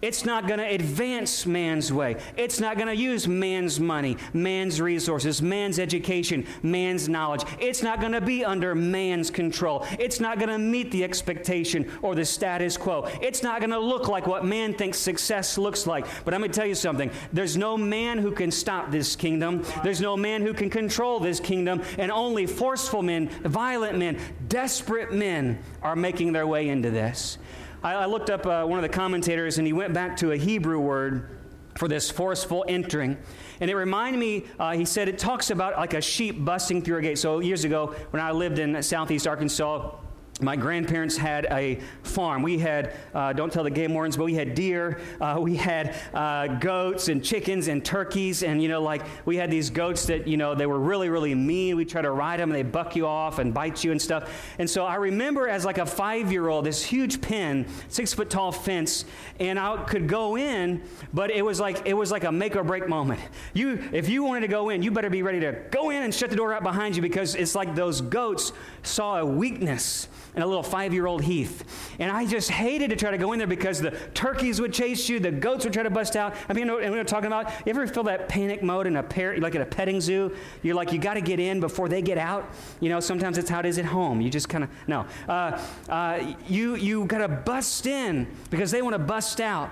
It's 0.00 0.24
not 0.24 0.48
going 0.48 0.58
to 0.58 0.66
advance 0.66 1.46
man's 1.46 1.92
way. 1.92 2.16
It's 2.36 2.58
not 2.58 2.76
going 2.76 2.88
to 2.88 2.96
use 2.96 3.28
man's 3.28 3.78
money, 3.78 4.16
man's 4.32 4.80
resources, 4.80 5.40
man's 5.40 5.78
education, 5.78 6.44
man's 6.64 7.08
knowledge. 7.08 7.44
It's 7.60 7.84
not 7.84 8.00
going 8.00 8.10
to 8.10 8.20
be 8.20 8.44
under 8.44 8.74
man's 8.74 9.30
control. 9.30 9.86
It's 10.00 10.18
not 10.18 10.38
going 10.38 10.48
to 10.48 10.58
meet 10.58 10.90
the 10.90 11.04
expectation 11.04 11.88
or 12.02 12.16
the 12.16 12.24
status 12.24 12.76
quo. 12.76 13.08
It's 13.20 13.44
not 13.44 13.60
going 13.60 13.70
to 13.70 13.78
look 13.78 14.08
like 14.08 14.26
what 14.26 14.44
man 14.44 14.74
thinks 14.74 14.98
success 14.98 15.56
looks 15.56 15.86
like. 15.86 16.04
But 16.24 16.34
I'm 16.34 16.40
going 16.40 16.50
to 16.50 16.58
tell 16.58 16.66
you 16.66 16.74
something 16.74 17.08
there's 17.32 17.56
no 17.56 17.76
man 17.76 18.18
who 18.18 18.32
can 18.32 18.50
stop 18.50 18.90
this 18.90 19.14
kingdom, 19.14 19.64
there's 19.84 20.00
no 20.00 20.16
man 20.16 20.42
who 20.42 20.52
can 20.52 20.68
control 20.68 21.20
this 21.20 21.38
kingdom, 21.38 21.80
and 21.96 22.10
only 22.10 22.46
forceful 22.46 23.02
men, 23.02 23.28
violent 23.44 23.98
men, 23.98 24.18
desperate 24.48 25.12
men 25.12 25.60
are 25.80 25.94
making 25.94 26.32
their 26.32 26.46
way 26.46 26.70
into 26.70 26.90
this. 26.90 27.38
I, 27.82 27.94
I 27.94 28.06
looked 28.06 28.30
up 28.30 28.46
uh, 28.46 28.64
one 28.64 28.78
of 28.78 28.82
the 28.82 28.88
commentators, 28.88 29.58
and 29.58 29.66
he 29.66 29.72
went 29.72 29.92
back 29.92 30.16
to 30.18 30.32
a 30.32 30.36
Hebrew 30.36 30.78
word 30.80 31.28
for 31.76 31.88
this 31.88 32.10
forceful 32.10 32.64
entering. 32.68 33.16
And 33.60 33.70
it 33.70 33.74
reminded 33.74 34.18
me, 34.18 34.44
uh, 34.58 34.72
he 34.72 34.84
said, 34.84 35.08
it 35.08 35.18
talks 35.18 35.50
about 35.50 35.76
like 35.76 35.94
a 35.94 36.00
sheep 36.00 36.44
busting 36.44 36.82
through 36.82 36.98
a 36.98 37.02
gate. 37.02 37.18
So 37.18 37.40
years 37.40 37.64
ago, 37.64 37.94
when 38.10 38.22
I 38.22 38.30
lived 38.30 38.58
in 38.58 38.82
southeast 38.82 39.26
Arkansas, 39.26 39.94
my 40.40 40.56
grandparents 40.56 41.16
had 41.16 41.46
a 41.50 41.78
farm. 42.02 42.42
We 42.42 42.58
had, 42.58 42.94
uh, 43.14 43.32
don't 43.32 43.52
tell 43.52 43.64
the 43.64 43.70
game 43.70 43.92
wardens, 43.92 44.16
but 44.16 44.24
we 44.24 44.34
had 44.34 44.54
deer, 44.54 45.00
uh, 45.20 45.38
we 45.40 45.56
had 45.56 45.94
uh, 46.14 46.46
goats 46.58 47.08
and 47.08 47.22
chickens 47.22 47.68
and 47.68 47.84
turkeys. 47.84 48.42
And, 48.42 48.62
you 48.62 48.68
know, 48.68 48.82
like 48.82 49.02
we 49.26 49.36
had 49.36 49.50
these 49.50 49.70
goats 49.70 50.06
that, 50.06 50.26
you 50.26 50.36
know, 50.36 50.54
they 50.54 50.66
were 50.66 50.78
really, 50.78 51.10
really 51.10 51.34
mean. 51.34 51.76
We 51.76 51.84
try 51.84 52.02
to 52.02 52.10
ride 52.10 52.40
them 52.40 52.50
and 52.50 52.56
they 52.56 52.62
buck 52.62 52.96
you 52.96 53.06
off 53.06 53.38
and 53.38 53.52
bite 53.52 53.84
you 53.84 53.92
and 53.92 54.00
stuff. 54.00 54.54
And 54.58 54.68
so 54.68 54.86
I 54.86 54.96
remember 54.96 55.48
as 55.48 55.64
like 55.64 55.78
a 55.78 55.86
five 55.86 56.32
year 56.32 56.48
old, 56.48 56.64
this 56.64 56.82
huge 56.82 57.20
pen, 57.20 57.66
six 57.88 58.14
foot 58.14 58.30
tall 58.30 58.52
fence, 58.52 59.04
and 59.38 59.58
I 59.58 59.84
could 59.84 60.08
go 60.08 60.36
in, 60.36 60.82
but 61.12 61.30
it 61.30 61.42
was 61.42 61.60
like, 61.60 61.86
it 61.86 61.94
was 61.94 62.10
like 62.10 62.24
a 62.24 62.32
make 62.32 62.56
or 62.56 62.64
break 62.64 62.88
moment. 62.88 63.20
You, 63.52 63.82
if 63.92 64.08
you 64.08 64.24
wanted 64.24 64.40
to 64.40 64.48
go 64.48 64.70
in, 64.70 64.82
you 64.82 64.90
better 64.90 65.10
be 65.10 65.22
ready 65.22 65.40
to 65.40 65.52
go 65.70 65.90
in 65.90 66.02
and 66.02 66.14
shut 66.14 66.30
the 66.30 66.36
door 66.36 66.54
out 66.54 66.62
behind 66.62 66.96
you 66.96 67.02
because 67.02 67.34
it's 67.34 67.54
like 67.54 67.74
those 67.74 68.00
goats 68.00 68.52
saw 68.82 69.18
a 69.18 69.26
weakness 69.26 70.08
and 70.34 70.42
a 70.42 70.46
little 70.46 70.62
five 70.62 70.92
year 70.94 71.06
old 71.06 71.22
Heath. 71.22 71.64
And 71.98 72.10
I 72.10 72.26
just 72.26 72.50
hated 72.50 72.90
to 72.90 72.96
try 72.96 73.10
to 73.10 73.18
go 73.18 73.32
in 73.32 73.38
there 73.38 73.46
because 73.46 73.80
the 73.80 73.90
turkeys 74.14 74.60
would 74.60 74.72
chase 74.72 75.08
you, 75.08 75.20
the 75.20 75.30
goats 75.30 75.64
would 75.64 75.72
try 75.72 75.82
to 75.82 75.90
bust 75.90 76.16
out. 76.16 76.34
I 76.48 76.52
mean, 76.52 76.68
and 76.70 76.92
we 76.92 76.98
were 76.98 77.04
talking 77.04 77.26
about, 77.26 77.50
you 77.66 77.70
ever 77.70 77.86
feel 77.86 78.04
that 78.04 78.28
panic 78.28 78.62
mode 78.62 78.86
in 78.86 78.96
a 78.96 79.02
pair, 79.02 79.36
like 79.38 79.54
at 79.54 79.60
a 79.60 79.66
petting 79.66 80.00
zoo? 80.00 80.34
You're 80.62 80.74
like, 80.74 80.92
you 80.92 80.98
got 80.98 81.14
to 81.14 81.20
get 81.20 81.38
in 81.38 81.60
before 81.60 81.88
they 81.88 82.02
get 82.02 82.18
out. 82.18 82.50
You 82.80 82.88
know, 82.88 83.00
sometimes 83.00 83.38
it's 83.38 83.50
how 83.50 83.60
it 83.60 83.66
is 83.66 83.78
at 83.78 83.84
home. 83.84 84.20
You 84.20 84.30
just 84.30 84.48
kind 84.48 84.64
of, 84.64 84.70
no. 84.86 85.06
Uh, 85.28 85.60
uh, 85.88 86.34
you 86.48 86.76
you 86.76 87.04
got 87.04 87.18
to 87.18 87.28
bust 87.28 87.86
in 87.86 88.26
because 88.50 88.70
they 88.70 88.82
want 88.82 88.94
to 88.94 88.98
bust 88.98 89.40
out. 89.40 89.70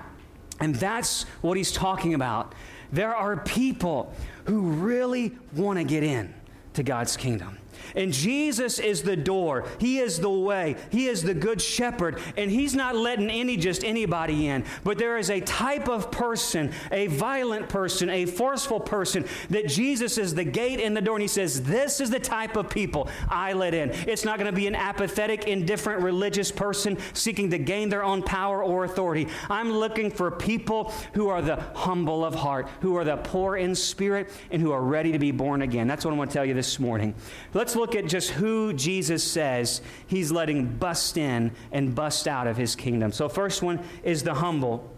And 0.59 0.75
that's 0.75 1.23
what 1.41 1.57
he's 1.57 1.71
talking 1.71 2.13
about. 2.13 2.53
There 2.91 3.15
are 3.15 3.37
people 3.37 4.13
who 4.45 4.61
really 4.61 5.33
want 5.55 5.79
to 5.79 5.83
get 5.83 6.03
in 6.03 6.33
to 6.73 6.83
God's 6.83 7.17
kingdom. 7.17 7.57
And 7.95 8.13
Jesus 8.13 8.79
is 8.79 9.03
the 9.03 9.15
door. 9.15 9.65
He 9.79 9.99
is 9.99 10.19
the 10.19 10.29
way. 10.29 10.75
He 10.89 11.07
is 11.07 11.23
the 11.23 11.33
good 11.33 11.61
shepherd. 11.61 12.19
And 12.37 12.49
He's 12.51 12.75
not 12.75 12.95
letting 12.95 13.29
any 13.29 13.57
just 13.57 13.83
anybody 13.83 14.47
in. 14.47 14.65
But 14.83 14.97
there 14.97 15.17
is 15.17 15.29
a 15.29 15.41
type 15.41 15.89
of 15.89 16.11
person, 16.11 16.71
a 16.91 17.07
violent 17.07 17.69
person, 17.69 18.09
a 18.09 18.25
forceful 18.25 18.79
person, 18.79 19.25
that 19.49 19.67
Jesus 19.67 20.17
is 20.17 20.35
the 20.35 20.43
gate 20.43 20.79
and 20.79 20.95
the 20.95 21.01
door. 21.01 21.15
And 21.15 21.21
He 21.21 21.27
says, 21.27 21.63
This 21.63 21.99
is 21.99 22.09
the 22.09 22.19
type 22.19 22.55
of 22.55 22.69
people 22.69 23.09
I 23.29 23.53
let 23.53 23.73
in. 23.73 23.91
It's 24.07 24.25
not 24.25 24.37
going 24.37 24.49
to 24.49 24.55
be 24.55 24.67
an 24.67 24.75
apathetic, 24.75 25.45
indifferent 25.45 26.01
religious 26.01 26.51
person 26.51 26.97
seeking 27.13 27.49
to 27.51 27.57
gain 27.57 27.89
their 27.89 28.03
own 28.03 28.23
power 28.23 28.63
or 28.63 28.85
authority. 28.85 29.27
I'm 29.49 29.71
looking 29.71 30.11
for 30.11 30.31
people 30.31 30.93
who 31.13 31.29
are 31.29 31.41
the 31.41 31.57
humble 31.73 32.23
of 32.23 32.35
heart, 32.35 32.69
who 32.81 32.95
are 32.95 33.03
the 33.03 33.17
poor 33.17 33.57
in 33.57 33.75
spirit, 33.75 34.29
and 34.51 34.61
who 34.61 34.71
are 34.71 34.81
ready 34.81 35.11
to 35.11 35.19
be 35.19 35.31
born 35.31 35.61
again. 35.61 35.87
That's 35.87 36.05
what 36.05 36.13
I 36.13 36.17
want 36.17 36.31
to 36.31 36.33
tell 36.33 36.45
you 36.45 36.53
this 36.53 36.79
morning. 36.79 37.15
Let's 37.53 37.75
look 37.75 37.80
at 37.95 38.05
just 38.05 38.31
who 38.31 38.73
Jesus 38.73 39.23
says 39.23 39.81
he's 40.07 40.31
letting 40.31 40.65
bust 40.77 41.17
in 41.17 41.51
and 41.71 41.93
bust 41.93 42.27
out 42.27 42.47
of 42.47 42.57
his 42.57 42.75
kingdom. 42.75 43.11
So, 43.11 43.27
first 43.27 43.61
one 43.61 43.79
is 44.03 44.23
the 44.23 44.33
humble. 44.33 44.89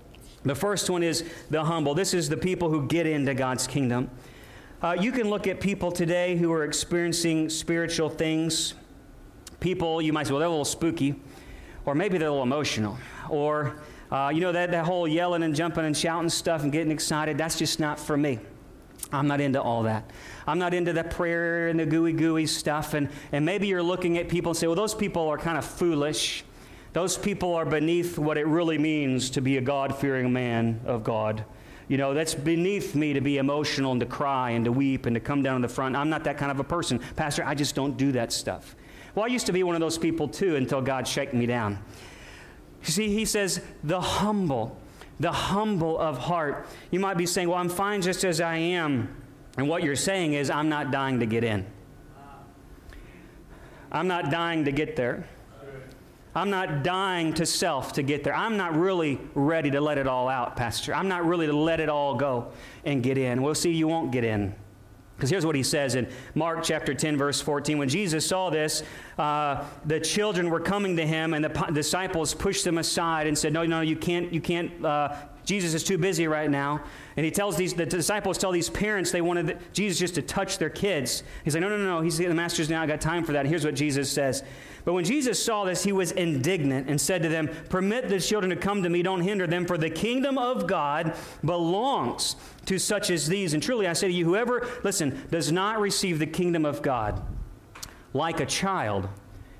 The 0.43 0.55
first 0.55 0.89
one 0.89 1.03
is 1.03 1.23
the 1.49 1.63
humble. 1.63 1.95
This 1.95 2.13
is 2.13 2.29
the 2.29 2.37
people 2.37 2.69
who 2.69 2.85
get 2.87 3.07
into 3.07 3.33
God's 3.33 3.65
kingdom. 3.65 4.09
Uh, 4.81 4.97
you 4.99 5.13
can 5.13 5.29
look 5.29 5.47
at 5.47 5.61
people 5.61 5.91
today 5.91 6.35
who 6.35 6.51
are 6.51 6.65
experiencing 6.65 7.49
spiritual 7.49 8.09
things. 8.09 8.73
People, 9.61 10.01
you 10.01 10.11
might 10.11 10.27
say, 10.27 10.33
well, 10.33 10.39
they're 10.39 10.47
a 10.47 10.51
little 10.51 10.65
spooky, 10.65 11.15
or 11.85 11.95
maybe 11.95 12.17
they're 12.17 12.27
a 12.27 12.31
little 12.31 12.43
emotional, 12.43 12.97
or, 13.29 13.77
uh, 14.11 14.29
you 14.33 14.41
know, 14.41 14.51
that, 14.51 14.71
that 14.71 14.83
whole 14.83 15.07
yelling 15.07 15.43
and 15.43 15.55
jumping 15.55 15.85
and 15.85 15.95
shouting 15.95 16.29
stuff 16.29 16.63
and 16.63 16.71
getting 16.73 16.91
excited, 16.91 17.37
that's 17.37 17.57
just 17.57 17.79
not 17.79 17.97
for 17.97 18.17
me. 18.17 18.39
I'm 19.13 19.27
not 19.27 19.39
into 19.39 19.62
all 19.62 19.84
that. 19.84 20.10
I'm 20.48 20.60
not 20.60 20.74
into 20.74 20.91
the 20.91 21.03
prayer 21.03 21.67
and 21.67 21.79
the 21.79 21.86
gooey 21.86 22.13
gooey 22.13 22.48
stuff. 22.48 22.93
And, 22.93 23.10
and 23.32 23.46
maybe 23.46 23.67
you're 23.67 23.84
looking 23.84 24.17
at 24.17 24.27
people 24.27 24.51
and 24.51 24.58
say, 24.58 24.67
well, 24.67 24.75
those 24.75 24.96
people 24.96 25.29
are 25.29 25.38
kind 25.38 25.58
of 25.58 25.65
foolish. 25.65 26.43
Those 26.93 27.17
people 27.17 27.53
are 27.55 27.65
beneath 27.65 28.17
what 28.17 28.38
it 28.38 28.46
really 28.48 28.77
means 28.77 29.29
to 29.32 29.41
be 29.41 29.58
a 29.58 29.62
God 29.62 29.96
fearing 29.96 30.34
man 30.34 30.82
of 30.86 31.03
God. 31.03 31.46
You 31.88 31.98
know, 31.98 32.13
that's 32.13 32.34
beneath 32.34 32.96
me 32.96 33.13
to 33.13 33.22
be 33.22 33.38
emotional 33.38 33.91
and 33.91 34.00
to 34.00 34.05
cry 34.05 34.51
and 34.51 34.65
to 34.65 34.72
weep 34.72 35.05
and 35.05 35.13
to 35.15 35.20
come 35.20 35.43
down 35.43 35.62
to 35.62 35.67
the 35.67 35.74
front. 35.74 35.96
I'm 35.96 36.10
not 36.10 36.24
that 36.24 36.38
kind 36.38 36.51
of 36.51 36.60
a 36.60 36.63
person. 36.63 37.00
Pastor, 37.15 37.43
I 37.46 37.55
just 37.55 37.75
don't 37.75 37.98
do 37.98 38.13
that 38.13 38.32
stuff. 38.32 38.75
Well, 39.15 39.25
I 39.25 39.27
used 39.27 39.46
to 39.46 39.53
be 39.53 39.63
one 39.63 39.75
of 39.75 39.82
those 39.82 39.98
people 39.98 40.27
too 40.27 40.55
until 40.55 40.82
God 40.82 41.08
shaken 41.08 41.38
me 41.39 41.46
down. 41.46 41.77
You 42.84 42.91
see, 42.91 43.10
he 43.10 43.25
says, 43.25 43.62
the 43.84 44.01
humble, 44.01 44.77
the 45.20 45.32
humble 45.32 45.98
of 46.00 46.17
heart. 46.17 46.67
You 46.91 47.00
might 47.00 47.17
be 47.17 47.25
saying, 47.25 47.50
well, 47.50 47.58
I'm 47.58 47.70
fine 47.70 48.01
just 48.01 48.24
as 48.24 48.41
I 48.41 48.55
am. 48.55 49.15
And 49.58 49.67
what 49.67 49.84
you're 49.84 49.96
saying 49.96 50.34
is, 50.34 50.50
I'm 50.50 50.70
not 50.70 50.91
dying 50.91 51.20
to 51.20 51.25
get 51.25 51.43
in. 51.43 51.65
I'm 53.91 54.08
not 54.08 54.32
dying 54.32 54.65
to 54.65 54.72
get 54.72 54.96
there. 54.96 55.27
I'm 56.36 56.50
not 56.50 56.84
dying 56.84 57.34
to 57.36 57.46
self 57.46 57.93
to 57.93 58.01
get 58.01 58.24
there. 58.24 58.36
I'm 58.36 58.58
not 58.58 58.75
really 58.75 59.20
ready 59.36 59.70
to 59.70 59.79
let 59.79 60.00
it 60.00 60.08
all 60.08 60.27
out, 60.27 60.55
Pastor. 60.55 60.96
I'm 60.96 61.08
not 61.08 61.25
really 61.25 61.46
to 61.46 61.55
let 61.55 61.79
it 61.79 61.89
all 61.89 62.15
go 62.15 62.51
and 62.86 63.03
get 63.03 63.20
in. 63.20 63.43
We'll 63.43 63.53
see 63.53 63.72
you 63.72 63.88
won't 63.88 64.12
get 64.12 64.24
in. 64.24 64.55
Because 65.15 65.29
here's 65.29 65.46
what 65.46 65.55
he 65.55 65.63
says 65.63 65.96
in 65.96 66.08
Mark 66.36 66.63
chapter 66.63 66.93
10, 66.93 67.17
verse 67.17 67.39
14. 67.39 67.77
When 67.77 67.88
Jesus 67.88 68.25
saw 68.25 68.50
this, 68.50 68.84
uh, 69.17 69.63
the 69.86 70.00
children 70.00 70.50
were 70.50 70.60
coming 70.60 70.98
to 70.98 71.05
him, 71.05 71.34
and 71.34 71.46
the 71.46 71.50
disciples 71.72 72.34
pushed 72.34 72.63
them 72.63 72.77
aside 72.77 73.27
and 73.27 73.38
said, 73.38 73.53
No, 73.53 73.65
no, 73.65 73.82
you 73.82 73.96
can't, 73.96 74.34
you 74.34 74.41
can't 74.41 74.84
uh, 74.84 75.15
Jesus 75.45 75.73
is 75.73 75.83
too 75.83 75.97
busy 75.97 76.27
right 76.27 76.50
now. 76.50 76.81
And 77.17 77.25
he 77.25 77.31
tells 77.31 77.57
these, 77.57 77.73
the 77.73 77.85
disciples 77.85 78.38
tell 78.38 78.51
these 78.51 78.69
parents 78.69 79.12
they 79.12 79.21
wanted 79.21 79.59
Jesus 79.73 80.00
just 80.00 80.15
to 80.15 80.21
touch 80.21 80.57
their 80.57 80.69
kids. 80.69 81.23
He's 81.43 81.53
like, 81.53 81.62
no, 81.62 81.69
no, 81.69 81.77
no, 81.77 81.85
no. 81.85 82.01
He's 82.01 82.17
the 82.17 82.33
master's 82.33 82.69
now. 82.69 82.85
Got 82.85 83.01
time 83.01 83.23
for 83.23 83.33
that. 83.33 83.41
And 83.41 83.50
here's 83.50 83.65
what 83.65 83.75
Jesus 83.75 84.09
says. 84.12 84.43
But 84.85 84.93
when 84.93 85.05
Jesus 85.05 85.43
saw 85.43 85.63
this, 85.63 85.83
he 85.83 85.91
was 85.91 86.12
indignant 86.12 86.89
and 86.89 87.00
said 87.00 87.23
to 87.23 87.29
them, 87.29 87.50
Permit 87.69 88.09
the 88.09 88.19
children 88.19 88.50
to 88.50 88.55
come 88.55 88.83
to 88.83 88.89
me, 88.89 89.01
don't 89.01 89.21
hinder 89.21 89.47
them, 89.47 89.65
for 89.65 89.77
the 89.77 89.89
kingdom 89.89 90.38
of 90.38 90.67
God 90.67 91.15
belongs 91.43 92.35
to 92.65 92.77
such 92.79 93.09
as 93.09 93.27
these. 93.27 93.53
And 93.53 93.63
truly 93.63 93.88
I 93.88 93.93
say 93.93 94.07
to 94.07 94.13
you, 94.13 94.25
whoever, 94.25 94.67
listen, 94.83 95.25
does 95.31 95.51
not 95.51 95.79
receive 95.79 96.19
the 96.19 96.27
kingdom 96.27 96.65
of 96.65 96.81
God 96.81 97.21
like 98.13 98.39
a 98.39 98.45
child 98.45 99.09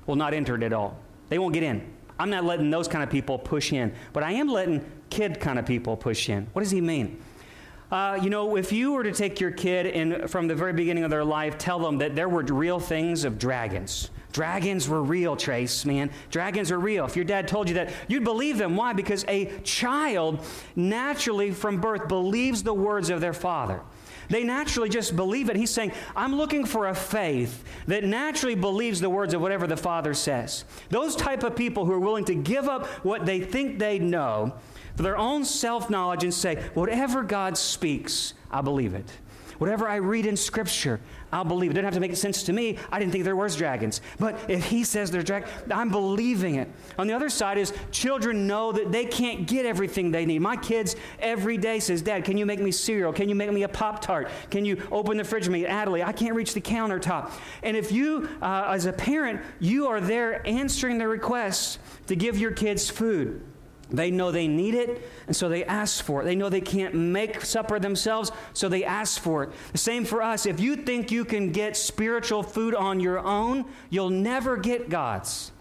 will 0.06 0.16
not 0.16 0.34
enter 0.34 0.54
it 0.54 0.62
at 0.62 0.72
all. 0.72 0.98
They 1.28 1.38
won't 1.38 1.54
get 1.54 1.62
in. 1.62 1.92
I'm 2.18 2.30
not 2.30 2.44
letting 2.44 2.70
those 2.70 2.86
kind 2.86 3.02
of 3.02 3.10
people 3.10 3.38
push 3.38 3.72
in, 3.72 3.92
but 4.12 4.22
I 4.22 4.32
am 4.32 4.48
letting 4.48 4.84
kid 5.14 5.38
kind 5.38 5.60
of 5.60 5.64
people 5.64 5.96
push 5.96 6.28
in. 6.28 6.48
What 6.52 6.62
does 6.62 6.72
he 6.72 6.80
mean? 6.80 7.22
Uh, 7.90 8.18
you 8.20 8.28
know, 8.28 8.56
if 8.56 8.72
you 8.72 8.92
were 8.92 9.04
to 9.04 9.12
take 9.12 9.38
your 9.38 9.52
kid 9.52 9.86
and 9.86 10.28
from 10.28 10.48
the 10.48 10.54
very 10.54 10.72
beginning 10.72 11.04
of 11.04 11.10
their 11.10 11.24
life, 11.24 11.56
tell 11.56 11.78
them 11.78 11.98
that 11.98 12.16
there 12.16 12.28
were 12.28 12.42
real 12.42 12.80
things 12.80 13.24
of 13.24 13.38
dragons. 13.38 14.10
Dragons 14.32 14.88
were 14.88 15.00
real, 15.00 15.36
Trace, 15.36 15.84
man. 15.84 16.10
Dragons 16.30 16.72
are 16.72 16.80
real. 16.80 17.04
If 17.04 17.14
your 17.14 17.24
dad 17.24 17.46
told 17.46 17.68
you 17.68 17.76
that, 17.76 17.92
you'd 18.08 18.24
believe 18.24 18.58
them. 18.58 18.74
Why? 18.74 18.92
Because 18.92 19.24
a 19.28 19.46
child 19.60 20.44
naturally 20.74 21.52
from 21.52 21.80
birth 21.80 22.08
believes 22.08 22.64
the 22.64 22.74
words 22.74 23.10
of 23.10 23.20
their 23.20 23.32
father. 23.32 23.80
They 24.28 24.42
naturally 24.42 24.88
just 24.88 25.14
believe 25.14 25.48
it. 25.48 25.54
He's 25.54 25.70
saying, 25.70 25.92
I'm 26.16 26.34
looking 26.34 26.64
for 26.64 26.88
a 26.88 26.94
faith 26.94 27.62
that 27.86 28.02
naturally 28.02 28.56
believes 28.56 29.00
the 29.00 29.10
words 29.10 29.34
of 29.34 29.40
whatever 29.40 29.68
the 29.68 29.76
Father 29.76 30.14
says. 30.14 30.64
Those 30.88 31.14
type 31.14 31.42
of 31.42 31.54
people 31.54 31.84
who 31.84 31.92
are 31.92 32.00
willing 32.00 32.24
to 32.24 32.34
give 32.34 32.68
up 32.68 32.86
what 33.04 33.26
they 33.26 33.40
think 33.40 33.78
they 33.78 33.98
know 33.98 34.54
for 34.96 35.02
their 35.02 35.16
own 35.16 35.44
self 35.44 35.90
knowledge 35.90 36.24
and 36.24 36.32
say, 36.32 36.62
whatever 36.74 37.22
God 37.22 37.56
speaks, 37.58 38.34
I 38.50 38.60
believe 38.60 38.94
it. 38.94 39.10
Whatever 39.58 39.88
I 39.88 39.96
read 39.96 40.26
in 40.26 40.36
Scripture, 40.36 41.00
I'll 41.32 41.44
believe 41.44 41.70
it. 41.70 41.76
It 41.76 41.82
doesn't 41.82 41.84
have 41.84 41.94
to 41.94 42.00
make 42.00 42.16
sense 42.16 42.42
to 42.44 42.52
me. 42.52 42.78
I 42.90 42.98
didn't 42.98 43.12
think 43.12 43.24
there 43.24 43.36
was 43.36 43.56
dragons. 43.56 44.00
But 44.18 44.38
if 44.48 44.64
he 44.64 44.84
says 44.84 45.10
there's 45.10 45.24
dragons, 45.24 45.50
I'm 45.70 45.90
believing 45.90 46.56
it. 46.56 46.68
On 46.98 47.06
the 47.06 47.12
other 47.12 47.28
side 47.28 47.58
is 47.58 47.72
children 47.90 48.46
know 48.46 48.72
that 48.72 48.92
they 48.92 49.04
can't 49.04 49.46
get 49.46 49.66
everything 49.66 50.10
they 50.10 50.26
need. 50.26 50.40
My 50.40 50.56
kids 50.56 50.96
every 51.18 51.56
day 51.56 51.80
says, 51.80 52.02
Dad, 52.02 52.24
can 52.24 52.36
you 52.36 52.46
make 52.46 52.60
me 52.60 52.70
cereal? 52.70 53.12
Can 53.12 53.28
you 53.28 53.34
make 53.34 53.52
me 53.52 53.62
a 53.62 53.68
Pop-Tart? 53.68 54.28
Can 54.50 54.64
you 54.64 54.82
open 54.90 55.16
the 55.16 55.24
fridge 55.24 55.46
for 55.46 55.50
me? 55.50 55.64
Adelie, 55.64 56.04
I 56.04 56.12
can't 56.12 56.34
reach 56.34 56.54
the 56.54 56.60
countertop. 56.60 57.30
And 57.62 57.76
if 57.76 57.92
you, 57.92 58.28
uh, 58.42 58.66
as 58.68 58.86
a 58.86 58.92
parent, 58.92 59.40
you 59.60 59.86
are 59.88 60.00
there 60.00 60.46
answering 60.46 60.98
the 60.98 61.08
requests 61.08 61.78
to 62.06 62.16
give 62.16 62.38
your 62.38 62.52
kids 62.52 62.90
food, 62.90 63.44
they 63.90 64.10
know 64.10 64.30
they 64.30 64.48
need 64.48 64.74
it, 64.74 65.08
and 65.26 65.36
so 65.36 65.48
they 65.48 65.64
ask 65.64 66.04
for 66.04 66.22
it. 66.22 66.24
They 66.24 66.36
know 66.36 66.48
they 66.48 66.60
can't 66.60 66.94
make 66.94 67.44
supper 67.44 67.78
themselves, 67.78 68.32
so 68.52 68.68
they 68.68 68.84
ask 68.84 69.20
for 69.20 69.44
it. 69.44 69.50
The 69.72 69.78
same 69.78 70.04
for 70.04 70.22
us. 70.22 70.46
If 70.46 70.60
you 70.60 70.76
think 70.76 71.10
you 71.10 71.24
can 71.24 71.52
get 71.52 71.76
spiritual 71.76 72.42
food 72.42 72.74
on 72.74 73.00
your 73.00 73.18
own, 73.18 73.66
you'll 73.90 74.10
never 74.10 74.56
get 74.56 74.88
God's. 74.88 75.52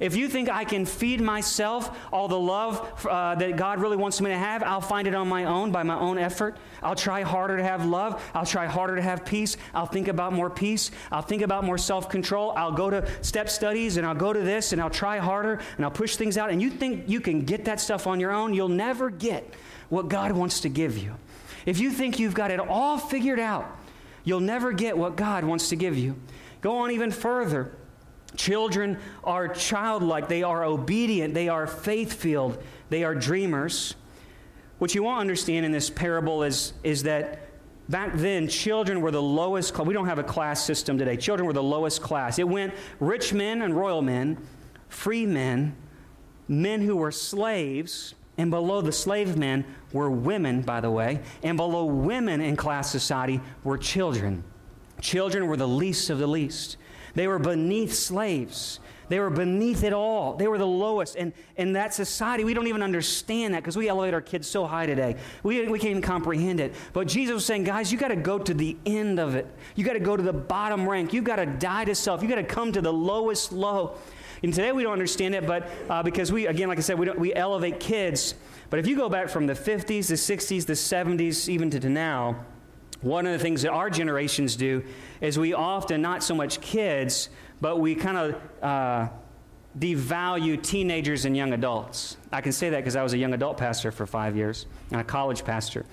If 0.00 0.16
you 0.16 0.28
think 0.28 0.48
I 0.48 0.64
can 0.64 0.86
feed 0.86 1.20
myself 1.20 1.96
all 2.12 2.28
the 2.28 2.38
love 2.38 3.06
uh, 3.06 3.34
that 3.36 3.56
God 3.56 3.80
really 3.80 3.96
wants 3.96 4.20
me 4.20 4.30
to 4.30 4.36
have, 4.36 4.62
I'll 4.62 4.80
find 4.80 5.06
it 5.06 5.14
on 5.14 5.28
my 5.28 5.44
own 5.44 5.72
by 5.72 5.82
my 5.82 5.98
own 5.98 6.18
effort. 6.18 6.56
I'll 6.82 6.96
try 6.96 7.22
harder 7.22 7.56
to 7.56 7.62
have 7.62 7.86
love. 7.86 8.22
I'll 8.34 8.46
try 8.46 8.66
harder 8.66 8.96
to 8.96 9.02
have 9.02 9.24
peace. 9.24 9.56
I'll 9.74 9.86
think 9.86 10.08
about 10.08 10.32
more 10.32 10.50
peace. 10.50 10.90
I'll 11.10 11.22
think 11.22 11.42
about 11.42 11.64
more 11.64 11.78
self 11.78 12.08
control. 12.08 12.52
I'll 12.56 12.72
go 12.72 12.90
to 12.90 13.08
step 13.22 13.48
studies 13.48 13.96
and 13.96 14.06
I'll 14.06 14.14
go 14.14 14.32
to 14.32 14.40
this 14.40 14.72
and 14.72 14.80
I'll 14.80 14.90
try 14.90 15.18
harder 15.18 15.60
and 15.76 15.84
I'll 15.84 15.90
push 15.90 16.16
things 16.16 16.36
out. 16.36 16.50
And 16.50 16.60
you 16.60 16.70
think 16.70 17.08
you 17.08 17.20
can 17.20 17.44
get 17.44 17.64
that 17.66 17.80
stuff 17.80 18.06
on 18.06 18.20
your 18.20 18.32
own, 18.32 18.54
you'll 18.54 18.68
never 18.68 19.10
get 19.10 19.54
what 19.88 20.08
God 20.08 20.32
wants 20.32 20.60
to 20.60 20.68
give 20.68 20.96
you. 20.96 21.14
If 21.66 21.78
you 21.78 21.90
think 21.90 22.18
you've 22.18 22.34
got 22.34 22.50
it 22.50 22.58
all 22.58 22.98
figured 22.98 23.38
out, 23.38 23.78
you'll 24.24 24.40
never 24.40 24.72
get 24.72 24.96
what 24.96 25.16
God 25.16 25.44
wants 25.44 25.68
to 25.68 25.76
give 25.76 25.96
you. 25.96 26.16
Go 26.60 26.78
on 26.78 26.90
even 26.90 27.10
further. 27.10 27.72
Children 28.36 28.98
are 29.24 29.48
childlike, 29.48 30.28
they 30.28 30.42
are 30.42 30.64
obedient, 30.64 31.34
they 31.34 31.48
are 31.48 31.66
faith 31.66 32.14
filled, 32.14 32.62
they 32.88 33.04
are 33.04 33.14
dreamers. 33.14 33.94
What 34.78 34.94
you 34.94 35.02
won't 35.02 35.20
understand 35.20 35.66
in 35.66 35.72
this 35.72 35.90
parable 35.90 36.42
is, 36.42 36.72
is 36.82 37.02
that 37.04 37.40
back 37.88 38.12
then, 38.14 38.48
children 38.48 39.00
were 39.00 39.10
the 39.10 39.22
lowest 39.22 39.74
class. 39.74 39.86
We 39.86 39.94
don't 39.94 40.06
have 40.06 40.18
a 40.18 40.24
class 40.24 40.64
system 40.64 40.98
today. 40.98 41.16
Children 41.16 41.46
were 41.46 41.52
the 41.52 41.62
lowest 41.62 42.02
class. 42.02 42.38
It 42.38 42.48
went 42.48 42.74
rich 42.98 43.32
men 43.32 43.62
and 43.62 43.76
royal 43.76 44.02
men, 44.02 44.38
free 44.88 45.26
men, 45.26 45.76
men 46.48 46.80
who 46.80 46.96
were 46.96 47.12
slaves, 47.12 48.14
and 48.38 48.50
below 48.50 48.80
the 48.80 48.92
slave 48.92 49.36
men 49.36 49.64
were 49.92 50.10
women, 50.10 50.62
by 50.62 50.80
the 50.80 50.90
way, 50.90 51.20
and 51.42 51.56
below 51.56 51.84
women 51.84 52.40
in 52.40 52.56
class 52.56 52.90
society 52.90 53.40
were 53.62 53.78
children. 53.78 54.42
Children 55.00 55.46
were 55.46 55.56
the 55.56 55.68
least 55.68 56.10
of 56.10 56.18
the 56.18 56.26
least. 56.26 56.76
They 57.14 57.28
were 57.28 57.38
beneath 57.38 57.94
slaves. 57.94 58.80
They 59.08 59.20
were 59.20 59.28
beneath 59.28 59.84
it 59.84 59.92
all. 59.92 60.36
They 60.36 60.48
were 60.48 60.56
the 60.56 60.66
lowest. 60.66 61.16
And 61.16 61.34
in 61.56 61.74
that 61.74 61.92
society, 61.92 62.44
we 62.44 62.54
don't 62.54 62.66
even 62.66 62.82
understand 62.82 63.52
that 63.52 63.60
because 63.60 63.76
we 63.76 63.88
elevate 63.88 64.14
our 64.14 64.22
kids 64.22 64.48
so 64.48 64.64
high 64.64 64.86
today. 64.86 65.16
We, 65.42 65.68
we 65.68 65.78
can't 65.78 65.90
even 65.90 66.02
comprehend 66.02 66.60
it. 66.60 66.74
But 66.94 67.08
Jesus 67.08 67.34
was 67.34 67.44
saying, 67.44 67.64
guys, 67.64 67.92
you 67.92 67.98
got 67.98 68.08
to 68.08 68.16
go 68.16 68.38
to 68.38 68.54
the 68.54 68.74
end 68.86 69.20
of 69.20 69.34
it. 69.34 69.46
You 69.74 69.84
got 69.84 69.92
to 69.94 70.00
go 70.00 70.16
to 70.16 70.22
the 70.22 70.32
bottom 70.32 70.88
rank. 70.88 71.12
You 71.12 71.20
got 71.20 71.36
to 71.36 71.44
die 71.44 71.84
to 71.84 71.94
self. 71.94 72.22
You 72.22 72.28
got 72.28 72.36
to 72.36 72.42
come 72.42 72.72
to 72.72 72.80
the 72.80 72.92
lowest 72.92 73.52
low. 73.52 73.98
And 74.42 74.52
today 74.52 74.72
we 74.72 74.82
don't 74.82 74.94
understand 74.94 75.34
it, 75.34 75.46
but 75.46 75.68
uh, 75.88 76.02
because 76.02 76.32
we, 76.32 76.46
again, 76.46 76.68
like 76.68 76.78
I 76.78 76.80
said, 76.80 76.98
we, 76.98 77.10
we 77.10 77.34
elevate 77.34 77.78
kids. 77.78 78.34
But 78.70 78.80
if 78.80 78.86
you 78.86 78.96
go 78.96 79.08
back 79.08 79.28
from 79.28 79.46
the 79.46 79.52
50s, 79.52 80.08
the 80.08 80.14
60s, 80.14 80.66
the 80.66 80.72
70s, 80.72 81.48
even 81.48 81.70
to 81.70 81.88
now, 81.88 82.46
one 83.02 83.26
of 83.26 83.32
the 83.32 83.38
things 83.38 83.62
that 83.62 83.70
our 83.70 83.90
generations 83.90 84.56
do 84.56 84.84
is 85.20 85.38
we 85.38 85.52
often, 85.52 86.00
not 86.00 86.22
so 86.22 86.34
much 86.34 86.60
kids, 86.60 87.28
but 87.60 87.78
we 87.78 87.94
kind 87.94 88.16
of 88.16 88.62
uh, 88.62 89.08
devalue 89.78 90.62
teenagers 90.62 91.24
and 91.24 91.36
young 91.36 91.52
adults. 91.52 92.16
I 92.32 92.40
can 92.40 92.52
say 92.52 92.70
that 92.70 92.78
because 92.78 92.96
I 92.96 93.02
was 93.02 93.12
a 93.12 93.18
young 93.18 93.34
adult 93.34 93.56
pastor 93.58 93.92
for 93.92 94.06
five 94.06 94.36
years 94.36 94.66
and 94.90 95.00
a 95.00 95.04
college 95.04 95.44
pastor 95.44 95.84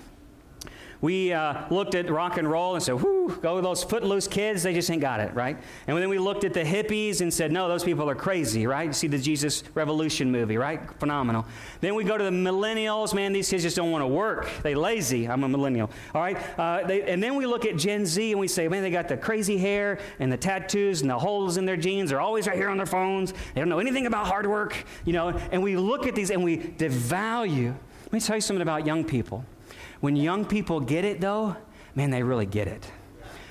we 1.00 1.32
uh, 1.32 1.64
looked 1.70 1.94
at 1.94 2.10
rock 2.10 2.36
and 2.36 2.50
roll 2.50 2.74
and 2.74 2.82
said, 2.82 3.00
whoo, 3.00 3.34
go 3.40 3.60
those 3.60 3.82
footloose 3.82 4.26
kids, 4.26 4.62
they 4.62 4.74
just 4.74 4.90
ain't 4.90 5.00
got 5.00 5.20
it, 5.20 5.32
right? 5.34 5.56
And 5.86 5.96
then 5.96 6.08
we 6.08 6.18
looked 6.18 6.44
at 6.44 6.52
the 6.52 6.62
hippies 6.62 7.20
and 7.20 7.32
said, 7.32 7.52
no, 7.52 7.68
those 7.68 7.84
people 7.84 8.08
are 8.10 8.14
crazy, 8.14 8.66
right? 8.66 8.86
You 8.86 8.92
see 8.92 9.06
the 9.06 9.18
Jesus 9.18 9.62
Revolution 9.74 10.30
movie, 10.30 10.56
right? 10.56 10.80
Phenomenal. 10.98 11.46
Then 11.80 11.94
we 11.94 12.04
go 12.04 12.18
to 12.18 12.24
the 12.24 12.30
millennials, 12.30 13.14
man, 13.14 13.32
these 13.32 13.48
kids 13.48 13.62
just 13.62 13.76
don't 13.76 13.90
want 13.90 14.02
to 14.02 14.08
work. 14.08 14.48
They 14.62 14.74
lazy. 14.74 15.28
I'm 15.28 15.44
a 15.44 15.48
millennial, 15.48 15.90
all 16.14 16.20
right? 16.20 16.36
Uh, 16.58 16.86
they, 16.86 17.02
and 17.02 17.22
then 17.22 17.36
we 17.36 17.46
look 17.46 17.64
at 17.64 17.76
Gen 17.76 18.04
Z 18.04 18.30
and 18.30 18.40
we 18.40 18.48
say, 18.48 18.68
man, 18.68 18.82
they 18.82 18.90
got 18.90 19.08
the 19.08 19.16
crazy 19.16 19.56
hair 19.56 19.98
and 20.18 20.30
the 20.30 20.36
tattoos 20.36 21.00
and 21.00 21.10
the 21.10 21.18
holes 21.18 21.56
in 21.56 21.64
their 21.64 21.76
jeans. 21.76 22.10
They're 22.10 22.20
always 22.20 22.46
right 22.46 22.56
here 22.56 22.68
on 22.68 22.76
their 22.76 22.86
phones. 22.86 23.32
They 23.54 23.60
don't 23.60 23.68
know 23.68 23.78
anything 23.78 24.06
about 24.06 24.26
hard 24.26 24.46
work, 24.46 24.76
you 25.04 25.12
know? 25.12 25.28
And 25.50 25.62
we 25.62 25.76
look 25.76 26.06
at 26.06 26.14
these 26.14 26.30
and 26.30 26.44
we 26.44 26.58
devalue. 26.58 27.74
Let 28.04 28.12
me 28.12 28.20
tell 28.20 28.36
you 28.36 28.42
something 28.42 28.62
about 28.62 28.84
young 28.84 29.04
people. 29.04 29.44
When 30.00 30.16
young 30.16 30.44
people 30.44 30.80
get 30.80 31.04
it, 31.04 31.20
though, 31.20 31.56
man, 31.94 32.10
they 32.10 32.22
really 32.22 32.46
get 32.46 32.68
it. 32.68 32.90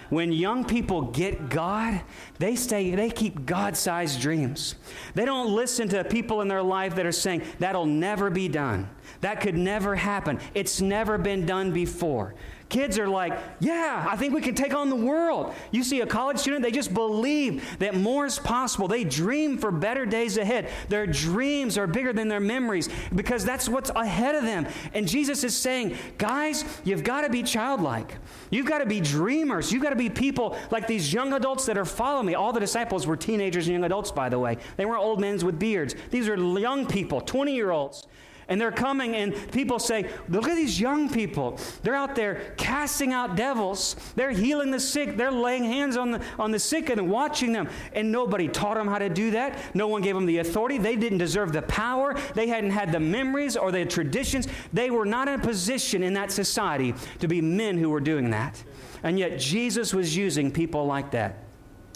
When 0.09 0.31
young 0.31 0.65
people 0.65 1.03
get 1.03 1.49
God, 1.49 2.01
they 2.39 2.55
stay, 2.55 2.95
they 2.95 3.11
keep 3.11 3.45
God-sized 3.45 4.19
dreams. 4.19 4.73
They 5.13 5.23
don't 5.23 5.53
listen 5.53 5.87
to 5.89 6.03
people 6.03 6.41
in 6.41 6.47
their 6.47 6.63
life 6.63 6.95
that 6.95 7.05
are 7.05 7.11
saying, 7.11 7.43
that'll 7.59 7.85
never 7.85 8.31
be 8.31 8.47
done. 8.47 8.89
That 9.21 9.39
could 9.39 9.55
never 9.55 9.95
happen. 9.95 10.39
It's 10.55 10.81
never 10.81 11.19
been 11.19 11.45
done 11.45 11.71
before. 11.71 12.33
Kids 12.69 12.99
are 12.99 13.07
like, 13.07 13.33
yeah, 13.59 14.05
I 14.07 14.15
think 14.15 14.33
we 14.33 14.41
can 14.41 14.53
take 14.53 14.75
on 14.75 14.89
the 14.89 14.95
world. 14.95 15.55
You 15.71 15.83
see 15.83 16.01
a 16.01 16.05
college 16.05 16.37
student, 16.37 16.61
they 16.61 16.71
just 16.71 16.93
believe 16.93 17.63
that 17.79 17.95
more 17.95 18.27
is 18.27 18.37
possible. 18.37 18.87
They 18.87 19.03
dream 19.03 19.57
for 19.57 19.71
better 19.71 20.05
days 20.05 20.37
ahead. 20.37 20.69
Their 20.87 21.07
dreams 21.07 21.79
are 21.79 21.87
bigger 21.87 22.13
than 22.13 22.27
their 22.27 22.39
memories 22.39 22.87
because 23.15 23.43
that's 23.43 23.67
what's 23.67 23.89
ahead 23.89 24.35
of 24.35 24.43
them. 24.43 24.67
And 24.93 25.07
Jesus 25.07 25.43
is 25.43 25.57
saying, 25.57 25.97
guys, 26.19 26.63
you've 26.83 27.03
got 27.03 27.21
to 27.21 27.29
be 27.29 27.41
childlike. 27.41 28.17
You've 28.51 28.67
got 28.67 28.79
to 28.79 28.85
be 28.85 29.01
dreamers. 29.01 29.71
You've 29.71 29.83
got 29.83 29.89
to 29.89 29.95
be 29.95 30.09
people 30.09 30.55
like 30.69 30.85
these 30.85 31.11
young 31.11 31.33
adults 31.33 31.65
that 31.65 31.77
are 31.77 31.85
following 31.85 32.27
me. 32.27 32.35
All 32.35 32.53
the 32.53 32.59
disciples 32.59 33.07
were 33.07 33.17
teenagers 33.17 33.65
and 33.67 33.73
young 33.73 33.83
adults, 33.83 34.11
by 34.11 34.29
the 34.29 34.37
way. 34.37 34.57
They 34.77 34.85
weren't 34.85 35.01
old 35.01 35.19
men 35.19 35.29
with 35.39 35.59
beards. 35.59 35.95
These 36.11 36.27
are 36.27 36.35
young 36.35 36.85
people, 36.85 37.21
20 37.21 37.53
year 37.53 37.71
olds. 37.71 38.07
And 38.49 38.59
they're 38.59 38.71
coming, 38.71 39.15
and 39.15 39.33
people 39.51 39.77
say, 39.77 40.09
Look 40.27 40.47
at 40.47 40.55
these 40.55 40.79
young 40.79 41.07
people. 41.07 41.59
They're 41.83 41.95
out 41.95 42.15
there 42.15 42.53
casting 42.57 43.13
out 43.13 43.35
devils. 43.35 43.95
They're 44.15 44.31
healing 44.31 44.71
the 44.71 44.79
sick. 44.79 45.15
They're 45.15 45.31
laying 45.31 45.63
hands 45.63 45.95
on 45.95 46.11
the, 46.11 46.21
on 46.39 46.51
the 46.51 46.59
sick 46.59 46.89
and 46.89 47.09
watching 47.09 47.53
them. 47.53 47.69
And 47.93 48.11
nobody 48.11 48.47
taught 48.47 48.75
them 48.75 48.87
how 48.87 48.97
to 48.97 49.07
do 49.07 49.31
that. 49.31 49.75
No 49.75 49.87
one 49.87 50.01
gave 50.01 50.15
them 50.15 50.25
the 50.25 50.39
authority. 50.39 50.79
They 50.79 50.95
didn't 50.95 51.19
deserve 51.19 51.53
the 51.53 51.61
power. 51.61 52.15
They 52.33 52.47
hadn't 52.47 52.71
had 52.71 52.91
the 52.91 52.99
memories 52.99 53.55
or 53.55 53.71
the 53.71 53.85
traditions. 53.85 54.47
They 54.73 54.89
were 54.89 55.05
not 55.05 55.27
in 55.27 55.39
a 55.39 55.43
position 55.43 56.01
in 56.01 56.13
that 56.13 56.31
society 56.31 56.95
to 57.19 57.27
be 57.27 57.41
men 57.41 57.77
who 57.77 57.91
were 57.91 58.01
doing 58.01 58.31
that. 58.31 58.63
And 59.03 59.19
yet, 59.19 59.39
Jesus 59.39 59.93
was 59.93 60.17
using 60.17 60.51
people 60.51 60.85
like 60.85 61.11
that 61.11 61.43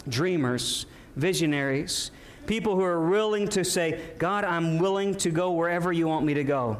dreamers, 0.08 0.86
visionaries 1.16 2.10
People 2.46 2.74
who 2.74 2.82
are 2.82 3.08
willing 3.08 3.48
to 3.48 3.64
say, 3.64 4.00
God, 4.18 4.44
I'm 4.44 4.78
willing 4.78 5.14
to 5.16 5.30
go 5.30 5.52
wherever 5.52 5.92
you 5.92 6.06
want 6.06 6.26
me 6.26 6.34
to 6.34 6.44
go. 6.44 6.78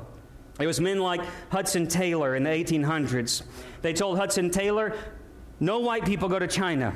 It 0.60 0.66
was 0.66 0.80
men 0.80 1.00
like 1.00 1.20
Hudson 1.50 1.88
Taylor 1.88 2.36
in 2.36 2.44
the 2.44 2.50
1800s. 2.50 3.42
They 3.82 3.92
told 3.92 4.18
Hudson 4.18 4.50
Taylor, 4.50 4.96
no 5.60 5.80
white 5.80 6.04
people 6.04 6.28
go 6.28 6.38
to 6.38 6.46
China. 6.46 6.94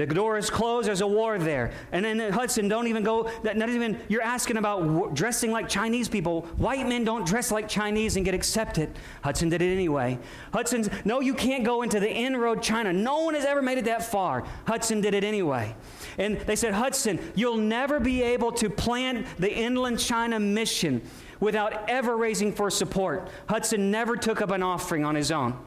The 0.00 0.14
door 0.14 0.38
is 0.38 0.48
closed. 0.48 0.88
There's 0.88 1.02
a 1.02 1.06
war 1.06 1.38
there. 1.38 1.72
And 1.92 2.02
then 2.02 2.32
Hudson, 2.32 2.68
don't 2.68 2.86
even 2.86 3.02
go. 3.02 3.30
That 3.42 3.58
not 3.58 3.68
even. 3.68 4.00
You're 4.08 4.22
asking 4.22 4.56
about 4.56 5.14
dressing 5.14 5.52
like 5.52 5.68
Chinese 5.68 6.08
people. 6.08 6.42
White 6.56 6.88
men 6.88 7.04
don't 7.04 7.26
dress 7.26 7.50
like 7.50 7.68
Chinese 7.68 8.16
and 8.16 8.24
get 8.24 8.32
accepted. 8.32 8.90
Hudson 9.22 9.50
did 9.50 9.60
it 9.60 9.70
anyway. 9.70 10.18
Hudson's 10.54 10.88
no, 11.04 11.20
you 11.20 11.34
can't 11.34 11.64
go 11.64 11.82
into 11.82 12.00
the 12.00 12.10
inroad 12.10 12.62
China. 12.62 12.94
No 12.94 13.24
one 13.24 13.34
has 13.34 13.44
ever 13.44 13.60
made 13.60 13.76
it 13.76 13.84
that 13.84 14.02
far. 14.02 14.44
Hudson 14.66 15.02
did 15.02 15.12
it 15.12 15.22
anyway. 15.22 15.74
And 16.16 16.38
they 16.40 16.56
said, 16.56 16.72
Hudson, 16.72 17.20
you'll 17.34 17.58
never 17.58 18.00
be 18.00 18.22
able 18.22 18.52
to 18.52 18.70
plant 18.70 19.26
the 19.38 19.54
inland 19.54 19.98
China 19.98 20.40
mission 20.40 21.02
without 21.40 21.90
ever 21.90 22.16
raising 22.16 22.52
for 22.52 22.70
support. 22.70 23.28
Hudson 23.50 23.90
never 23.90 24.16
took 24.16 24.40
up 24.40 24.50
an 24.50 24.62
offering 24.62 25.04
on 25.04 25.14
his 25.14 25.30
own. 25.30 25.58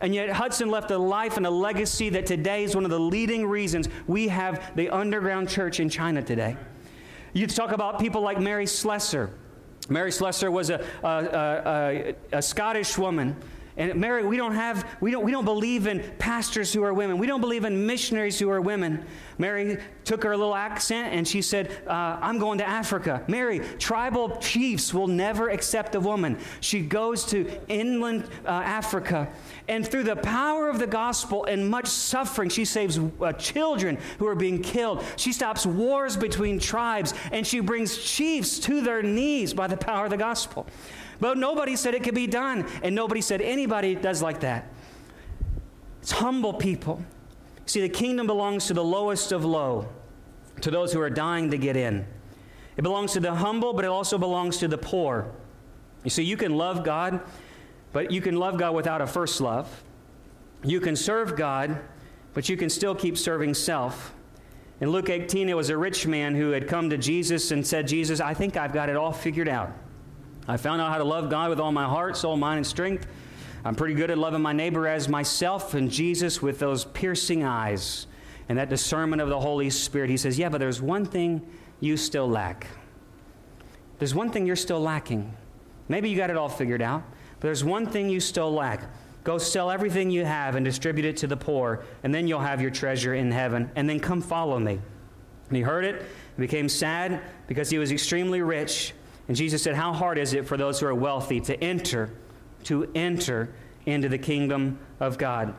And 0.00 0.14
yet, 0.14 0.30
Hudson 0.30 0.70
left 0.70 0.90
a 0.90 0.98
life 0.98 1.36
and 1.36 1.46
a 1.46 1.50
legacy 1.50 2.08
that 2.10 2.24
today 2.24 2.64
is 2.64 2.74
one 2.74 2.84
of 2.84 2.90
the 2.90 2.98
leading 2.98 3.46
reasons 3.46 3.88
we 4.06 4.28
have 4.28 4.74
the 4.74 4.88
underground 4.88 5.48
church 5.48 5.78
in 5.78 5.88
China 5.88 6.22
today. 6.22 6.56
You 7.32 7.46
talk 7.46 7.72
about 7.72 8.00
people 8.00 8.22
like 8.22 8.40
Mary 8.40 8.66
Slessor. 8.66 9.30
Mary 9.88 10.10
Slessor 10.10 10.50
was 10.50 10.70
a, 10.70 10.84
a, 11.02 12.14
a, 12.32 12.38
a 12.38 12.42
Scottish 12.42 12.96
woman 12.96 13.36
and 13.80 13.94
Mary, 13.94 14.22
we 14.26 14.36
don't 14.36 14.52
have, 14.52 14.86
we 15.00 15.10
don't, 15.10 15.24
we 15.24 15.32
don't 15.32 15.46
believe 15.46 15.86
in 15.86 16.02
pastors 16.18 16.70
who 16.70 16.84
are 16.84 16.92
women. 16.92 17.16
We 17.16 17.26
don't 17.26 17.40
believe 17.40 17.64
in 17.64 17.86
missionaries 17.86 18.38
who 18.38 18.50
are 18.50 18.60
women. 18.60 19.06
Mary 19.38 19.78
took 20.04 20.22
her 20.22 20.36
little 20.36 20.54
accent 20.54 21.14
and 21.14 21.26
she 21.26 21.40
said, 21.40 21.70
uh, 21.86 22.18
I'm 22.20 22.38
going 22.38 22.58
to 22.58 22.68
Africa. 22.68 23.24
Mary, 23.26 23.60
tribal 23.78 24.36
chiefs 24.36 24.92
will 24.92 25.06
never 25.06 25.48
accept 25.48 25.94
a 25.94 26.00
woman. 26.00 26.36
She 26.60 26.82
goes 26.82 27.24
to 27.26 27.50
inland 27.68 28.24
uh, 28.44 28.48
Africa. 28.50 29.32
And 29.66 29.88
through 29.88 30.02
the 30.02 30.16
power 30.16 30.68
of 30.68 30.78
the 30.78 30.86
gospel 30.86 31.46
and 31.46 31.66
much 31.66 31.86
suffering, 31.86 32.50
she 32.50 32.66
saves 32.66 32.98
uh, 32.98 33.32
children 33.32 33.96
who 34.18 34.26
are 34.26 34.34
being 34.34 34.60
killed. 34.60 35.02
She 35.16 35.32
stops 35.32 35.64
wars 35.64 36.18
between 36.18 36.58
tribes 36.58 37.14
and 37.32 37.46
she 37.46 37.60
brings 37.60 37.96
chiefs 37.96 38.58
to 38.58 38.82
their 38.82 39.02
knees 39.02 39.54
by 39.54 39.68
the 39.68 39.78
power 39.78 40.04
of 40.04 40.10
the 40.10 40.18
gospel. 40.18 40.66
But 41.20 41.36
nobody 41.36 41.76
said 41.76 41.94
it 41.94 42.02
could 42.02 42.14
be 42.14 42.26
done, 42.26 42.66
and 42.82 42.94
nobody 42.94 43.20
said 43.20 43.40
anybody 43.42 43.94
does 43.94 44.22
like 44.22 44.40
that. 44.40 44.66
It's 46.00 46.12
humble 46.12 46.54
people. 46.54 47.02
See, 47.66 47.82
the 47.82 47.88
kingdom 47.88 48.26
belongs 48.26 48.66
to 48.66 48.74
the 48.74 48.82
lowest 48.82 49.30
of 49.30 49.44
low, 49.44 49.86
to 50.62 50.70
those 50.70 50.92
who 50.92 51.00
are 51.00 51.10
dying 51.10 51.50
to 51.50 51.58
get 51.58 51.76
in. 51.76 52.06
It 52.76 52.82
belongs 52.82 53.12
to 53.12 53.20
the 53.20 53.34
humble, 53.34 53.74
but 53.74 53.84
it 53.84 53.88
also 53.88 54.16
belongs 54.16 54.56
to 54.58 54.68
the 54.68 54.78
poor. 54.78 55.30
You 56.02 56.10
see, 56.10 56.22
you 56.22 56.38
can 56.38 56.56
love 56.56 56.82
God, 56.82 57.20
but 57.92 58.10
you 58.10 58.22
can 58.22 58.36
love 58.36 58.58
God 58.58 58.74
without 58.74 59.02
a 59.02 59.06
first 59.06 59.40
love. 59.40 59.84
You 60.64 60.80
can 60.80 60.96
serve 60.96 61.36
God, 61.36 61.78
but 62.32 62.48
you 62.48 62.56
can 62.56 62.70
still 62.70 62.94
keep 62.94 63.18
serving 63.18 63.54
self. 63.54 64.14
In 64.80 64.88
Luke 64.88 65.10
18, 65.10 65.50
it 65.50 65.56
was 65.56 65.68
a 65.68 65.76
rich 65.76 66.06
man 66.06 66.34
who 66.34 66.50
had 66.50 66.66
come 66.66 66.88
to 66.88 66.96
Jesus 66.96 67.50
and 67.50 67.66
said, 67.66 67.86
Jesus, 67.86 68.20
I 68.20 68.32
think 68.32 68.56
I've 68.56 68.72
got 68.72 68.88
it 68.88 68.96
all 68.96 69.12
figured 69.12 69.48
out. 69.48 69.72
I 70.48 70.56
found 70.56 70.80
out 70.80 70.90
how 70.90 70.98
to 70.98 71.04
love 71.04 71.30
God 71.30 71.50
with 71.50 71.60
all 71.60 71.72
my 71.72 71.84
heart, 71.84 72.16
soul, 72.16 72.36
mind, 72.36 72.58
and 72.58 72.66
strength. 72.66 73.06
I'm 73.64 73.74
pretty 73.74 73.94
good 73.94 74.10
at 74.10 74.18
loving 74.18 74.40
my 74.40 74.52
neighbor 74.52 74.88
as 74.88 75.08
myself 75.08 75.74
and 75.74 75.90
Jesus 75.90 76.40
with 76.40 76.58
those 76.58 76.84
piercing 76.86 77.44
eyes 77.44 78.06
and 78.48 78.58
that 78.58 78.68
discernment 78.68 79.20
of 79.20 79.28
the 79.28 79.38
Holy 79.38 79.70
Spirit. 79.70 80.10
He 80.10 80.16
says, 80.16 80.38
Yeah, 80.38 80.48
but 80.48 80.58
there's 80.58 80.80
one 80.80 81.04
thing 81.04 81.46
you 81.78 81.96
still 81.96 82.28
lack. 82.28 82.66
There's 83.98 84.14
one 84.14 84.30
thing 84.30 84.46
you're 84.46 84.56
still 84.56 84.80
lacking. 84.80 85.34
Maybe 85.88 86.08
you 86.08 86.16
got 86.16 86.30
it 86.30 86.36
all 86.36 86.48
figured 86.48 86.80
out, 86.80 87.02
but 87.34 87.42
there's 87.42 87.64
one 87.64 87.86
thing 87.86 88.08
you 88.08 88.18
still 88.18 88.50
lack. 88.50 88.84
Go 89.24 89.36
sell 89.36 89.70
everything 89.70 90.10
you 90.10 90.24
have 90.24 90.56
and 90.56 90.64
distribute 90.64 91.04
it 91.04 91.18
to 91.18 91.26
the 91.26 91.36
poor, 91.36 91.84
and 92.02 92.14
then 92.14 92.26
you'll 92.26 92.40
have 92.40 92.62
your 92.62 92.70
treasure 92.70 93.14
in 93.14 93.30
heaven. 93.30 93.70
And 93.76 93.88
then 93.88 94.00
come 94.00 94.22
follow 94.22 94.58
me. 94.58 94.80
And 95.48 95.56
he 95.56 95.62
heard 95.62 95.84
it 95.84 95.96
and 95.96 96.38
became 96.38 96.68
sad 96.68 97.20
because 97.46 97.68
he 97.68 97.78
was 97.78 97.92
extremely 97.92 98.40
rich. 98.40 98.94
And 99.30 99.36
Jesus 99.36 99.62
said, 99.62 99.76
How 99.76 99.92
hard 99.92 100.18
is 100.18 100.34
it 100.34 100.44
for 100.44 100.56
those 100.56 100.80
who 100.80 100.86
are 100.86 100.94
wealthy 100.94 101.38
to 101.42 101.56
enter, 101.62 102.10
to 102.64 102.90
enter 102.96 103.54
into 103.86 104.08
the 104.08 104.18
kingdom 104.18 104.80
of 104.98 105.18
God? 105.18 105.54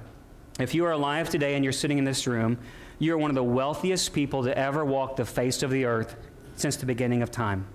If 0.59 0.75
you 0.75 0.83
are 0.83 0.91
alive 0.91 1.29
today 1.29 1.55
and 1.55 1.63
you're 1.63 1.71
sitting 1.71 1.97
in 1.97 2.03
this 2.03 2.27
room, 2.27 2.57
you're 2.99 3.17
one 3.17 3.31
of 3.31 3.35
the 3.35 3.43
wealthiest 3.45 4.11
people 4.11 4.43
to 4.43 4.57
ever 4.57 4.83
walk 4.83 5.15
the 5.15 5.23
face 5.23 5.63
of 5.63 5.71
the 5.71 5.85
earth 5.85 6.17
since 6.57 6.75
the 6.75 6.85
beginning 6.85 7.21
of 7.21 7.31
time. 7.31 7.65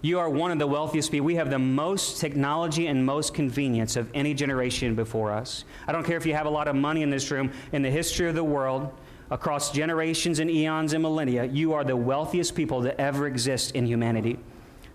You 0.00 0.18
are 0.20 0.30
one 0.30 0.50
of 0.50 0.58
the 0.58 0.66
wealthiest 0.66 1.10
people. 1.10 1.26
We 1.26 1.34
have 1.34 1.50
the 1.50 1.58
most 1.58 2.18
technology 2.18 2.86
and 2.86 3.04
most 3.04 3.34
convenience 3.34 3.96
of 3.96 4.08
any 4.14 4.32
generation 4.32 4.94
before 4.94 5.32
us. 5.32 5.66
I 5.86 5.92
don't 5.92 6.02
care 6.02 6.16
if 6.16 6.24
you 6.24 6.32
have 6.32 6.46
a 6.46 6.50
lot 6.50 6.66
of 6.66 6.74
money 6.74 7.02
in 7.02 7.10
this 7.10 7.30
room. 7.30 7.52
In 7.72 7.82
the 7.82 7.90
history 7.90 8.26
of 8.26 8.34
the 8.34 8.42
world, 8.42 8.90
across 9.30 9.70
generations 9.70 10.38
and 10.38 10.50
eons 10.50 10.94
and 10.94 11.02
millennia, 11.02 11.44
you 11.44 11.74
are 11.74 11.84
the 11.84 11.94
wealthiest 11.94 12.54
people 12.54 12.82
to 12.84 12.98
ever 12.98 13.26
exist 13.26 13.72
in 13.72 13.84
humanity 13.84 14.38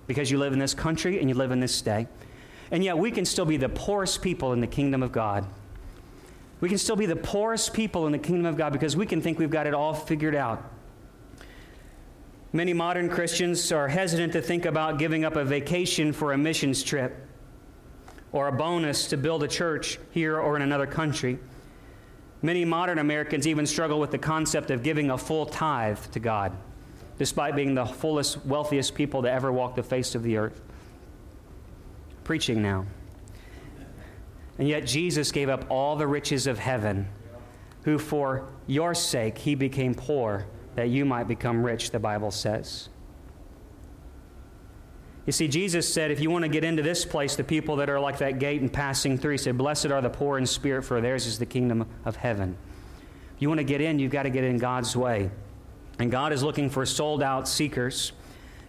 because 0.08 0.32
you 0.32 0.38
live 0.38 0.54
in 0.54 0.60
this 0.60 0.74
country 0.74 1.20
and 1.20 1.30
you 1.30 1.36
live 1.36 1.52
in 1.52 1.60
this 1.60 1.82
day. 1.82 2.08
And 2.72 2.84
yet, 2.84 2.98
we 2.98 3.12
can 3.12 3.26
still 3.26 3.46
be 3.46 3.58
the 3.58 3.70
poorest 3.70 4.22
people 4.22 4.54
in 4.54 4.60
the 4.60 4.68
kingdom 4.68 5.04
of 5.04 5.12
God. 5.12 5.46
We 6.60 6.70
can 6.70 6.78
still 6.78 6.96
be 6.96 7.06
the 7.06 7.16
poorest 7.16 7.74
people 7.74 8.08
in 8.08 8.12
the 8.12 8.18
kingdom 8.18 8.46
of 8.46 8.58
God 8.58 8.74
because 8.74 8.98
we 8.98 9.06
can 9.06 9.22
think 9.22 9.38
we've 9.38 9.52
got 9.52 9.68
it 9.68 9.74
all 9.74 9.94
figured 9.94 10.36
out. 10.36 10.72
Many 12.54 12.74
modern 12.74 13.10
Christians 13.10 13.72
are 13.72 13.88
hesitant 13.88 14.34
to 14.34 14.42
think 14.42 14.66
about 14.66 14.98
giving 14.98 15.26
up 15.26 15.36
a 15.36 15.44
vacation 15.44 16.14
for 16.14 16.34
a 16.34 16.38
missions 16.38 16.82
trip 16.82 17.28
or 18.32 18.48
a 18.48 18.52
bonus 18.52 19.08
to 19.10 19.18
build 19.18 19.44
a 19.44 19.48
church 19.48 20.00
here 20.12 20.40
or 20.40 20.56
in 20.56 20.62
another 20.62 20.88
country. 20.88 21.38
Many 22.42 22.66
modern 22.66 23.00
Americans 23.00 23.48
even 23.48 23.66
struggle 23.66 24.00
with 24.00 24.12
the 24.12 24.18
concept 24.18 24.72
of 24.72 24.84
giving 24.84 25.12
a 25.12 25.18
full 25.18 25.46
tithe 25.46 26.00
to 26.12 26.20
God, 26.20 26.54
despite 27.18 27.56
being 27.56 27.76
the 27.76 27.86
fullest, 27.86 28.46
wealthiest 28.46 28.96
people 28.96 29.22
to 29.24 29.32
ever 29.32 29.52
walk 29.52 29.76
the 29.76 29.84
face 29.84 30.16
of 30.16 30.24
the 30.24 30.38
earth. 30.38 30.62
Preaching 32.24 32.62
now. 32.62 32.86
And 34.60 34.68
yet 34.68 34.86
Jesus 34.86 35.32
gave 35.32 35.50
up 35.50 35.66
all 35.70 35.96
the 35.96 36.08
riches 36.08 36.48
of 36.48 36.60
heaven, 36.60 37.08
who 37.84 37.98
for 37.98 38.48
your 38.66 38.94
sake 38.94 39.38
he 39.38 39.56
became 39.56 39.94
poor 39.94 40.46
that 40.76 40.90
you 40.90 41.06
might 41.06 41.28
become 41.28 41.64
rich, 41.64 41.90
the 41.90 42.00
Bible 42.00 42.30
says. 42.30 42.90
You 45.26 45.34
see, 45.34 45.48
Jesus 45.48 45.92
said, 45.92 46.12
if 46.12 46.22
you 46.22 46.30
want 46.30 46.44
to 46.44 46.50
get 46.50 46.64
into 46.64 46.84
this 46.84 47.04
place, 47.04 47.36
the 47.36 47.44
people 47.44 47.76
that 47.78 47.90
are 47.90 48.00
like 48.00 48.20
that 48.20 48.40
gate 48.40 48.62
and 48.62 48.72
passing 48.72 49.18
through, 49.18 49.32
he 49.32 49.38
said, 49.40 49.58
Blessed 49.58 49.88
are 49.88 50.02
the 50.02 50.10
poor 50.10 50.38
in 50.38 50.46
spirit, 50.46 50.84
for 50.84 51.02
theirs 51.02 51.26
is 51.26 51.40
the 51.40 51.46
kingdom 51.46 51.88
of 52.06 52.16
heaven. 52.16 52.56
If 53.36 53.42
you 53.42 53.50
want 53.50 53.58
to 53.58 53.64
get 53.64 53.82
in, 53.82 54.00
you've 54.00 54.12
got 54.12 54.24
to 54.24 54.30
get 54.30 54.44
in 54.44 54.58
God's 54.58 54.96
way. 54.96 55.32
And 56.00 56.12
God 56.12 56.34
is 56.34 56.44
looking 56.44 56.70
for 56.70 56.86
sold 56.86 57.24
out 57.24 57.48
seekers. 57.48 58.12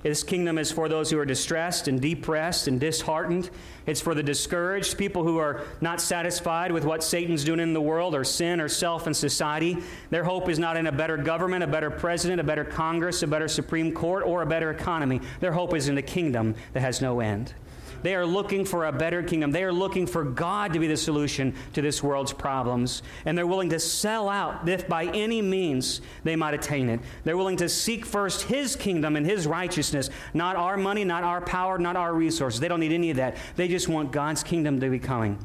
This 0.02 0.22
kingdom 0.22 0.58
is 0.58 0.70
for 0.70 0.88
those 0.88 1.10
who 1.10 1.18
are 1.18 1.24
distressed 1.24 1.88
and 1.88 2.00
depressed 2.00 2.68
and 2.68 2.78
disheartened. 2.78 3.50
It's 3.84 4.00
for 4.00 4.14
the 4.14 4.22
discouraged, 4.22 4.96
people 4.96 5.24
who 5.24 5.38
are 5.38 5.62
not 5.80 6.00
satisfied 6.00 6.70
with 6.70 6.84
what 6.84 7.02
Satan's 7.02 7.42
doing 7.42 7.58
in 7.58 7.72
the 7.72 7.80
world 7.80 8.14
or 8.14 8.22
sin 8.22 8.60
or 8.60 8.68
self 8.68 9.06
and 9.06 9.16
society. 9.16 9.78
Their 10.10 10.22
hope 10.22 10.48
is 10.48 10.58
not 10.58 10.76
in 10.76 10.86
a 10.86 10.92
better 10.92 11.16
government, 11.16 11.64
a 11.64 11.66
better 11.66 11.90
president, 11.90 12.40
a 12.40 12.44
better 12.44 12.64
Congress, 12.64 13.24
a 13.24 13.26
better 13.26 13.48
Supreme 13.48 13.92
Court, 13.92 14.24
or 14.24 14.42
a 14.42 14.46
better 14.46 14.70
economy. 14.70 15.20
Their 15.40 15.52
hope 15.52 15.74
is 15.74 15.88
in 15.88 15.98
a 15.98 16.02
kingdom 16.02 16.54
that 16.74 16.80
has 16.80 17.02
no 17.02 17.18
end. 17.18 17.54
They 18.02 18.14
are 18.14 18.26
looking 18.26 18.64
for 18.64 18.86
a 18.86 18.92
better 18.92 19.22
kingdom. 19.22 19.50
They 19.50 19.64
are 19.64 19.72
looking 19.72 20.06
for 20.06 20.24
God 20.24 20.72
to 20.72 20.78
be 20.78 20.86
the 20.86 20.96
solution 20.96 21.54
to 21.74 21.82
this 21.82 22.02
world's 22.02 22.32
problems. 22.32 23.02
And 23.24 23.36
they're 23.36 23.46
willing 23.46 23.70
to 23.70 23.80
sell 23.80 24.28
out 24.28 24.68
if 24.68 24.88
by 24.88 25.06
any 25.06 25.42
means 25.42 26.00
they 26.24 26.36
might 26.36 26.54
attain 26.54 26.88
it. 26.88 27.00
They're 27.24 27.36
willing 27.36 27.56
to 27.58 27.68
seek 27.68 28.04
first 28.06 28.42
His 28.42 28.76
kingdom 28.76 29.16
and 29.16 29.26
His 29.26 29.46
righteousness, 29.46 30.10
not 30.34 30.56
our 30.56 30.76
money, 30.76 31.04
not 31.04 31.24
our 31.24 31.40
power, 31.40 31.78
not 31.78 31.96
our 31.96 32.14
resources. 32.14 32.60
They 32.60 32.68
don't 32.68 32.80
need 32.80 32.92
any 32.92 33.10
of 33.10 33.16
that. 33.16 33.36
They 33.56 33.68
just 33.68 33.88
want 33.88 34.12
God's 34.12 34.42
kingdom 34.42 34.80
to 34.80 34.90
be 34.90 34.98
coming 34.98 35.38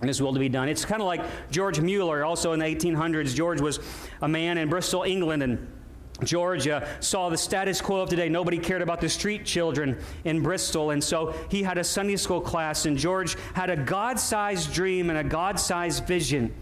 and 0.00 0.08
his 0.08 0.20
will 0.20 0.34
to 0.34 0.40
be 0.40 0.48
done. 0.48 0.68
It's 0.68 0.84
kind 0.84 1.00
of 1.00 1.06
like 1.06 1.22
George 1.50 1.80
Mueller, 1.80 2.24
also 2.24 2.52
in 2.52 2.58
the 2.58 2.66
1800s. 2.66 3.34
George 3.34 3.60
was 3.60 3.78
a 4.20 4.28
man 4.28 4.58
in 4.58 4.68
Bristol, 4.68 5.04
England, 5.04 5.42
and 5.42 5.66
Georgia 6.22 6.88
saw 7.00 7.28
the 7.28 7.36
status 7.36 7.80
quo 7.80 8.02
of 8.02 8.08
today. 8.08 8.28
Nobody 8.28 8.58
cared 8.58 8.82
about 8.82 9.00
the 9.00 9.08
street 9.08 9.44
children 9.44 9.98
in 10.24 10.42
Bristol. 10.42 10.90
And 10.90 11.02
so 11.02 11.34
he 11.50 11.62
had 11.62 11.76
a 11.76 11.84
Sunday 11.84 12.16
school 12.16 12.40
class, 12.40 12.86
and 12.86 12.96
George 12.96 13.36
had 13.54 13.68
a 13.68 13.76
God 13.76 14.20
sized 14.20 14.72
dream 14.72 15.10
and 15.10 15.18
a 15.18 15.24
God 15.24 15.58
sized 15.58 16.06
vision. 16.06 16.54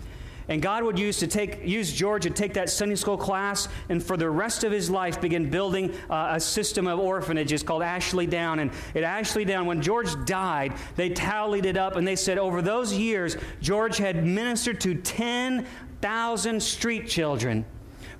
And 0.49 0.61
God 0.61 0.83
would 0.83 0.99
use 0.99 1.19
to 1.19 1.27
take 1.27 1.65
use 1.65 1.93
George 1.93 2.25
to 2.25 2.31
take 2.31 2.55
that 2.55 2.69
Sunday 2.69 2.97
school 2.97 3.17
class 3.17 3.69
and 3.89 4.03
for 4.03 4.17
the 4.17 4.29
rest 4.29 4.65
of 4.65 4.73
his 4.73 4.91
life 4.91 5.21
begin 5.21 5.49
building 5.49 5.95
uh, 6.11 6.33
a 6.33 6.41
system 6.41 6.87
of 6.87 6.99
orphanages 6.99 7.63
called 7.63 7.83
Ashley 7.83 8.27
Down. 8.27 8.59
And 8.59 8.73
at 8.95 9.05
Ashley 9.05 9.45
Down, 9.45 9.67
when 9.67 9.81
George 9.81 10.13
died, 10.25 10.75
they 10.97 11.11
tallied 11.11 11.65
it 11.65 11.77
up 11.77 11.97
and 11.97 12.07
they 12.07 12.17
said 12.17 12.39
over 12.39 12.61
those 12.61 12.93
years, 12.93 13.37
George 13.61 13.99
had 13.99 14.27
ministered 14.27 14.81
to 14.81 14.95
10,000 14.97 16.61
street 16.61 17.07
children. 17.07 17.65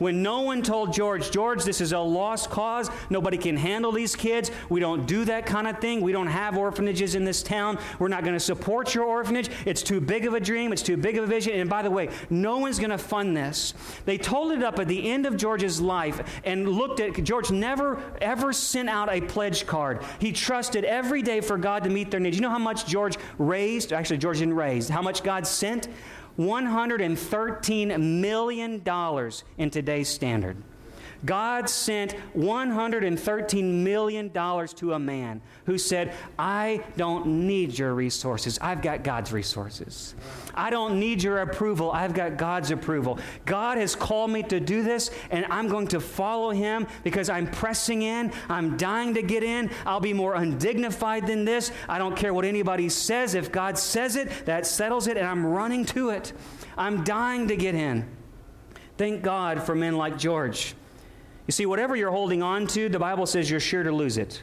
When 0.03 0.21
no 0.21 0.41
one 0.41 0.63
told 0.63 0.93
George, 0.93 1.31
George, 1.31 1.63
this 1.63 1.81
is 1.81 1.93
a 1.93 1.99
lost 2.01 2.51
cause. 2.51 2.91
Nobody 3.09 3.39
can 3.39 3.57
handle 3.57 3.93
these 3.93 4.17
kids. 4.17 4.51
We 4.69 4.81
don't 4.81 5.07
do 5.07 5.25
that 5.27 5.47
kind 5.47 5.69
of 5.69 5.79
thing. 5.79 6.01
We 6.01 6.11
don't 6.11 6.27
have 6.27 6.57
orphanages 6.57 7.15
in 7.15 7.25
this 7.25 7.41
town. 7.41 7.79
We're 8.01 8.09
not 8.09 8.25
going 8.25 8.35
to 8.35 8.41
support 8.41 8.97
your 8.97 9.05
orphanage. 9.05 9.49
It's 9.65 9.81
too 9.81 10.01
big 10.01 10.27
of 10.27 10.35
a 10.35 10.41
dream. 10.41 10.73
It's 10.73 10.83
too 10.83 10.97
big 10.97 11.19
of 11.19 11.25
a 11.25 11.27
vision. 11.29 11.53
And 11.53 11.71
by 11.71 11.83
the 11.83 11.91
way, 11.91 12.09
no 12.31 12.59
one's 12.59 12.81
going 12.81 12.91
to 12.91 12.99
fund 12.99 13.37
this. 13.37 13.75
They 14.05 14.19
told 14.19 14.51
it 14.51 14.65
up 14.65 14.81
at 14.81 14.89
the 14.89 15.09
end 15.09 15.25
of 15.25 15.37
George's 15.37 15.81
life 15.81 16.41
and 16.45 16.69
looked 16.69 16.99
at 16.99 17.23
George 17.23 17.53
never 17.53 18.03
ever 18.21 18.53
sent 18.53 18.89
out 18.89 19.09
a 19.09 19.21
pledge 19.21 19.69
card. 19.69 20.03
He 20.19 20.33
trusted 20.33 20.85
every 20.85 21.23
day 21.23 21.41
for 21.41 21.57
God 21.57 21.85
to 21.85 21.91
meet 21.91 22.11
their 22.11 22.19
needs. 22.19 22.37
You 22.37 22.43
know 22.43 22.51
how 22.51 22.59
much 22.59 22.87
George 22.87 23.17
raised? 23.39 23.93
Actually, 23.93 24.19
George 24.19 24.41
didn't 24.41 24.57
raise. 24.57 24.89
How 24.89 25.01
much 25.01 25.23
God 25.23 25.47
sent? 25.47 25.87
$113 26.39 28.01
million 28.01 28.83
in 29.59 29.71
today's 29.71 30.09
standard. 30.09 30.57
God 31.25 31.69
sent 31.69 32.17
$113 32.37 33.65
million 33.65 34.31
to 34.31 34.93
a 34.93 34.99
man 34.99 35.41
who 35.67 35.79
said, 35.79 36.15
I 36.39 36.85
don't 36.97 37.47
need 37.47 37.79
your 37.79 37.95
resources. 37.95 38.59
I've 38.61 38.83
got 38.83 39.05
God's 39.05 39.33
resources. 39.33 40.15
I 40.55 40.71
don't 40.71 40.99
need 40.99 41.23
your 41.23 41.39
approval. 41.39 41.93
I've 41.93 42.13
got 42.13 42.37
God's 42.37 42.71
approval. 42.73 43.19
God 43.45 43.79
has 43.79 43.95
called 43.95 44.31
me 44.31 44.43
to 44.45 44.59
do 44.59 44.83
this, 44.83 45.11
and 45.31 45.47
I'm 45.47 45.69
going 45.69 45.89
to 45.89 46.01
follow 46.01 46.51
him 46.51 46.87
because 47.05 47.31
I'm 47.31 47.47
pressing 47.47 48.03
in. 48.03 48.33
I'm 48.49 48.77
dying 48.77 49.15
to 49.15 49.23
get 49.23 49.45
in. 49.45 49.71
I'll 49.87 50.01
be 50.01 50.13
more 50.13 50.35
undignified 50.35 51.27
than 51.27 51.45
this. 51.45 51.71
I 51.89 51.99
don't 51.99 52.17
care 52.17 52.35
what 52.35 52.45
anybody 52.45 52.89
says. 52.89 53.35
If 53.35 53.53
God 53.53 53.79
says 53.79 54.17
it, 54.17 54.47
that 54.47 54.67
settles 54.67 55.07
it, 55.07 55.17
and 55.17 55.27
I'm 55.27 55.47
running 55.47 55.85
to 55.87 56.11
it. 56.11 56.33
I'm 56.77 57.05
dying 57.05 57.47
to 57.49 57.57
get 57.57 57.75
in. 57.75 58.09
Thank 58.99 59.23
God 59.23 59.63
for 59.63 59.75
men 59.75 59.97
like 59.97 60.19
George 60.19 60.75
you 61.47 61.53
see, 61.53 61.67
whatever 61.67 61.97
you're 61.97 62.11
holding 62.11 62.43
on 62.43 62.67
to, 62.69 62.89
the 62.89 62.99
Bible 62.99 63.27
says 63.27 63.51
you're 63.51 63.61
sure 63.61 63.83
to 63.83 63.93
lose 63.93 64.17
it. 64.17 64.43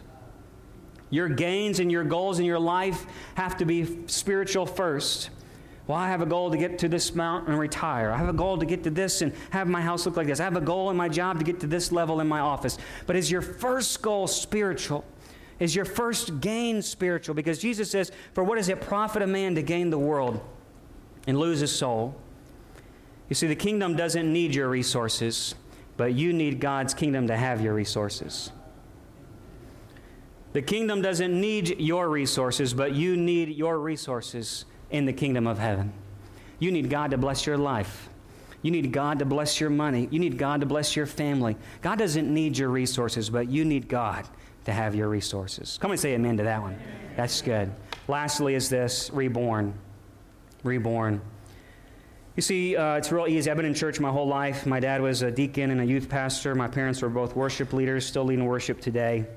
Your 1.09 1.29
gains 1.29 1.79
and 1.79 1.91
your 1.91 2.03
goals 2.03 2.39
in 2.39 2.45
your 2.45 2.59
life 2.59 3.05
have 3.35 3.57
to 3.57 3.65
be 3.65 4.07
spiritual 4.07 4.65
first. 4.65 5.29
Well, 5.87 5.97
I 5.97 6.07
have 6.09 6.21
a 6.21 6.25
goal 6.25 6.51
to 6.51 6.57
get 6.57 6.77
to 6.79 6.87
this 6.87 7.15
mountain 7.15 7.51
and 7.51 7.59
retire. 7.59 8.11
I 8.11 8.17
have 8.17 8.29
a 8.29 8.33
goal 8.33 8.59
to 8.59 8.65
get 8.65 8.83
to 8.83 8.91
this 8.91 9.23
and 9.23 9.33
have 9.49 9.67
my 9.67 9.81
house 9.81 10.05
look 10.05 10.17
like 10.17 10.27
this. 10.27 10.39
I 10.39 10.43
have 10.43 10.55
a 10.55 10.61
goal 10.61 10.91
in 10.91 10.97
my 10.97 11.09
job 11.09 11.39
to 11.39 11.45
get 11.45 11.59
to 11.61 11.67
this 11.67 11.91
level 11.91 12.19
in 12.19 12.27
my 12.27 12.41
office. 12.41 12.77
But 13.07 13.15
is 13.15 13.31
your 13.31 13.41
first 13.41 14.01
goal 14.03 14.27
spiritual? 14.27 15.03
Is 15.59 15.75
your 15.75 15.85
first 15.85 16.41
gain 16.41 16.83
spiritual? 16.83 17.33
Because 17.33 17.57
Jesus 17.57 17.89
says, 17.89 18.11
For 18.33 18.43
what 18.43 18.57
does 18.57 18.69
it 18.69 18.81
profit 18.81 19.23
a 19.23 19.27
man 19.27 19.55
to 19.55 19.63
gain 19.63 19.89
the 19.89 19.97
world 19.97 20.41
and 21.25 21.39
lose 21.39 21.59
his 21.61 21.75
soul? 21.75 22.15
You 23.29 23.35
see, 23.35 23.47
the 23.47 23.55
kingdom 23.55 23.95
doesn't 23.95 24.31
need 24.31 24.53
your 24.53 24.69
resources 24.69 25.55
but 25.99 26.13
you 26.13 26.31
need 26.31 26.61
God's 26.61 26.93
kingdom 26.93 27.27
to 27.27 27.35
have 27.35 27.59
your 27.59 27.73
resources. 27.73 28.53
The 30.53 30.61
kingdom 30.61 31.01
doesn't 31.01 31.41
need 31.41 31.77
your 31.81 32.07
resources, 32.07 32.73
but 32.73 32.93
you 32.93 33.17
need 33.17 33.49
your 33.49 33.77
resources 33.77 34.63
in 34.91 35.05
the 35.05 35.11
kingdom 35.11 35.45
of 35.45 35.59
heaven. 35.59 35.91
You 36.57 36.71
need 36.71 36.89
God 36.89 37.11
to 37.11 37.17
bless 37.17 37.45
your 37.45 37.57
life. 37.57 38.07
You 38.61 38.71
need 38.71 38.93
God 38.93 39.19
to 39.19 39.25
bless 39.25 39.59
your 39.59 39.69
money. 39.69 40.07
You 40.09 40.19
need 40.19 40.37
God 40.37 40.61
to 40.61 40.65
bless 40.65 40.95
your 40.95 41.05
family. 41.05 41.57
God 41.81 41.99
doesn't 41.99 42.33
need 42.33 42.57
your 42.57 42.69
resources, 42.69 43.29
but 43.29 43.49
you 43.49 43.65
need 43.65 43.89
God 43.89 44.25
to 44.63 44.71
have 44.71 44.95
your 44.95 45.09
resources. 45.09 45.77
Come 45.81 45.91
and 45.91 45.99
say 45.99 46.13
amen 46.13 46.37
to 46.37 46.43
that 46.43 46.61
one. 46.61 46.79
That's 47.17 47.41
good. 47.41 47.73
Lastly, 48.07 48.55
is 48.55 48.69
this 48.69 49.11
reborn. 49.11 49.73
Reborn. 50.63 51.19
You 52.39 52.41
see, 52.41 52.77
uh, 52.77 52.95
it's 52.95 53.11
real 53.11 53.27
easy. 53.27 53.51
I've 53.51 53.57
been 53.57 53.65
in 53.65 53.73
church 53.73 53.99
my 53.99 54.11
whole 54.11 54.25
life. 54.25 54.65
My 54.65 54.79
dad 54.79 55.01
was 55.01 55.23
a 55.23 55.29
deacon 55.29 55.71
and 55.71 55.81
a 55.81 55.85
youth 55.85 56.07
pastor. 56.07 56.55
My 56.55 56.69
parents 56.69 57.01
were 57.01 57.09
both 57.09 57.35
worship 57.35 57.73
leaders, 57.73 58.05
still 58.05 58.23
leading 58.23 58.45
worship 58.45 58.79
today. 58.79 59.27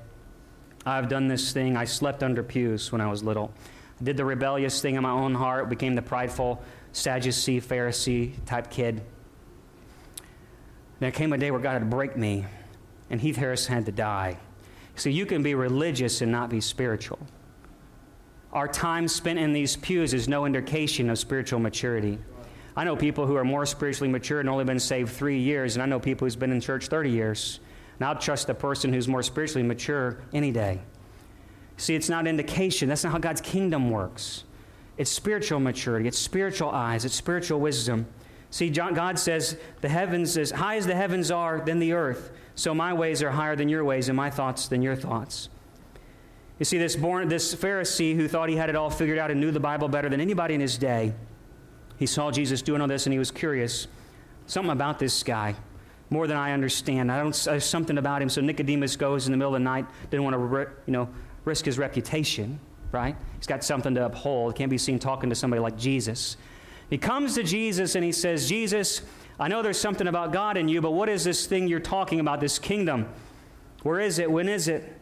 I've 0.85 1.09
done 1.09 1.27
this 1.27 1.51
thing. 1.51 1.75
I 1.75 1.83
slept 1.83 2.23
under 2.23 2.41
pews 2.41 2.93
when 2.93 3.01
I 3.01 3.09
was 3.09 3.21
little. 3.21 3.51
I 3.99 4.05
did 4.05 4.15
the 4.15 4.23
rebellious 4.23 4.81
thing 4.81 4.95
in 4.95 5.03
my 5.03 5.11
own 5.11 5.35
heart, 5.35 5.67
became 5.67 5.95
the 5.95 6.01
prideful 6.01 6.63
Sadducee, 6.93 7.59
Pharisee 7.59 8.35
type 8.45 8.69
kid. 8.69 9.01
There 11.01 11.11
came 11.11 11.33
a 11.33 11.37
day 11.37 11.51
where 11.51 11.59
God 11.59 11.73
had 11.73 11.79
to 11.79 11.85
break 11.85 12.15
me, 12.15 12.45
and 13.09 13.19
Heath 13.19 13.35
Harris 13.35 13.67
had 13.67 13.85
to 13.87 13.91
die. 13.91 14.37
So 14.95 15.09
you 15.09 15.25
can 15.25 15.43
be 15.43 15.55
religious 15.55 16.21
and 16.21 16.31
not 16.31 16.49
be 16.49 16.61
spiritual. 16.61 17.19
Our 18.53 18.69
time 18.69 19.09
spent 19.09 19.39
in 19.39 19.51
these 19.51 19.75
pews 19.75 20.13
is 20.13 20.29
no 20.29 20.45
indication 20.45 21.09
of 21.09 21.19
spiritual 21.19 21.59
maturity. 21.59 22.17
I 22.75 22.83
know 22.83 22.95
people 22.95 23.27
who 23.27 23.35
are 23.35 23.43
more 23.43 23.65
spiritually 23.65 24.09
mature 24.09 24.39
and 24.39 24.49
only 24.49 24.63
been 24.63 24.79
saved 24.79 25.11
three 25.11 25.39
years, 25.39 25.75
and 25.75 25.83
I 25.83 25.85
know 25.85 25.99
people 25.99 26.25
who's 26.25 26.35
been 26.35 26.51
in 26.51 26.59
church 26.59 26.87
30 26.87 27.09
years. 27.09 27.59
And 27.99 28.07
I'll 28.07 28.15
trust 28.15 28.47
the 28.47 28.55
person 28.55 28.91
who's 28.91 29.07
more 29.07 29.21
spiritually 29.21 29.65
mature 29.65 30.17
any 30.33 30.51
day. 30.51 30.81
See, 31.77 31.95
it's 31.95 32.09
not 32.09 32.27
indication. 32.27 32.89
That's 32.89 33.03
not 33.03 33.11
how 33.11 33.19
God's 33.19 33.41
kingdom 33.41 33.91
works. 33.91 34.43
It's 34.97 35.11
spiritual 35.11 35.59
maturity, 35.59 36.07
it's 36.07 36.19
spiritual 36.19 36.69
eyes, 36.69 37.03
it's 37.03 37.15
spiritual 37.15 37.59
wisdom. 37.59 38.05
See, 38.51 38.69
John, 38.69 38.93
God 38.93 39.17
says, 39.17 39.57
The 39.81 39.89
heavens, 39.89 40.37
as 40.37 40.51
high 40.51 40.75
as 40.75 40.85
the 40.85 40.93
heavens 40.93 41.31
are 41.31 41.59
than 41.59 41.79
the 41.79 41.93
earth, 41.93 42.31
so 42.53 42.75
my 42.75 42.93
ways 42.93 43.23
are 43.23 43.31
higher 43.31 43.55
than 43.55 43.69
your 43.69 43.83
ways, 43.83 44.09
and 44.09 44.15
my 44.15 44.29
thoughts 44.29 44.67
than 44.67 44.83
your 44.83 44.95
thoughts. 44.95 45.49
You 46.59 46.65
see, 46.65 46.77
this, 46.77 46.95
born, 46.95 47.27
this 47.27 47.55
Pharisee 47.55 48.15
who 48.15 48.27
thought 48.27 48.49
he 48.49 48.55
had 48.55 48.69
it 48.69 48.75
all 48.75 48.91
figured 48.91 49.17
out 49.17 49.31
and 49.31 49.41
knew 49.41 49.49
the 49.49 49.59
Bible 49.59 49.87
better 49.87 50.07
than 50.07 50.21
anybody 50.21 50.53
in 50.53 50.61
his 50.61 50.77
day, 50.77 51.13
he 51.97 52.05
saw 52.05 52.31
Jesus 52.31 52.61
doing 52.61 52.81
all 52.81 52.87
this 52.87 53.05
and 53.05 53.13
he 53.13 53.19
was 53.19 53.31
curious. 53.31 53.87
Something 54.45 54.71
about 54.71 54.99
this 54.99 55.23
guy, 55.23 55.55
more 56.09 56.27
than 56.27 56.37
I 56.37 56.51
understand. 56.51 57.11
I 57.11 57.19
don't, 57.19 57.35
there's 57.45 57.65
something 57.65 57.97
about 57.97 58.21
him. 58.21 58.29
So 58.29 58.41
Nicodemus 58.41 58.95
goes 58.95 59.25
in 59.25 59.31
the 59.31 59.37
middle 59.37 59.55
of 59.55 59.59
the 59.59 59.63
night, 59.63 59.85
didn't 60.09 60.23
want 60.23 60.35
to, 60.35 60.71
you 60.85 60.93
know, 60.93 61.09
risk 61.45 61.65
his 61.65 61.77
reputation, 61.77 62.59
right? 62.91 63.15
He's 63.37 63.47
got 63.47 63.63
something 63.63 63.95
to 63.95 64.05
uphold. 64.05 64.55
Can't 64.55 64.69
be 64.69 64.77
seen 64.77 64.99
talking 64.99 65.29
to 65.29 65.35
somebody 65.35 65.61
like 65.61 65.77
Jesus. 65.77 66.37
He 66.89 66.97
comes 66.97 67.35
to 67.35 67.43
Jesus 67.43 67.95
and 67.95 68.03
he 68.03 68.11
says, 68.11 68.47
Jesus, 68.47 69.01
I 69.39 69.47
know 69.47 69.61
there's 69.61 69.79
something 69.79 70.07
about 70.07 70.31
God 70.31 70.57
in 70.57 70.67
you, 70.67 70.81
but 70.81 70.91
what 70.91 71.09
is 71.09 71.23
this 71.23 71.47
thing 71.47 71.67
you're 71.67 71.79
talking 71.79 72.19
about, 72.19 72.39
this 72.39 72.59
kingdom? 72.59 73.07
Where 73.81 73.99
is 73.99 74.19
it? 74.19 74.29
When 74.29 74.47
is 74.47 74.67
it? 74.67 74.97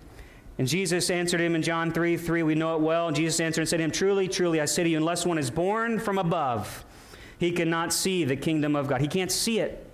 And 0.62 0.68
Jesus 0.68 1.10
answered 1.10 1.42
him 1.42 1.56
in 1.56 1.64
John 1.64 1.92
3 1.92 2.18
3, 2.18 2.44
we 2.44 2.54
know 2.54 2.76
it 2.76 2.82
well. 2.82 3.12
Jesus 3.12 3.40
answered 3.40 3.62
and 3.62 3.68
said 3.68 3.78
to 3.78 3.84
him, 3.84 3.90
Truly, 3.90 4.28
truly, 4.28 4.62
I 4.62 4.66
say 4.66 4.84
to 4.84 4.90
you, 4.90 4.98
unless 4.98 5.26
one 5.26 5.40
is 5.40 5.50
born 5.50 5.98
from 5.98 6.20
above, 6.20 6.86
he 7.40 7.52
cannot 7.52 7.92
see 7.92 8.26
the 8.26 8.36
kingdom 8.36 8.76
of 8.76 8.86
God. 8.86 9.02
He 9.02 9.08
can't 9.08 9.32
see 9.32 9.58
it. 9.58 9.91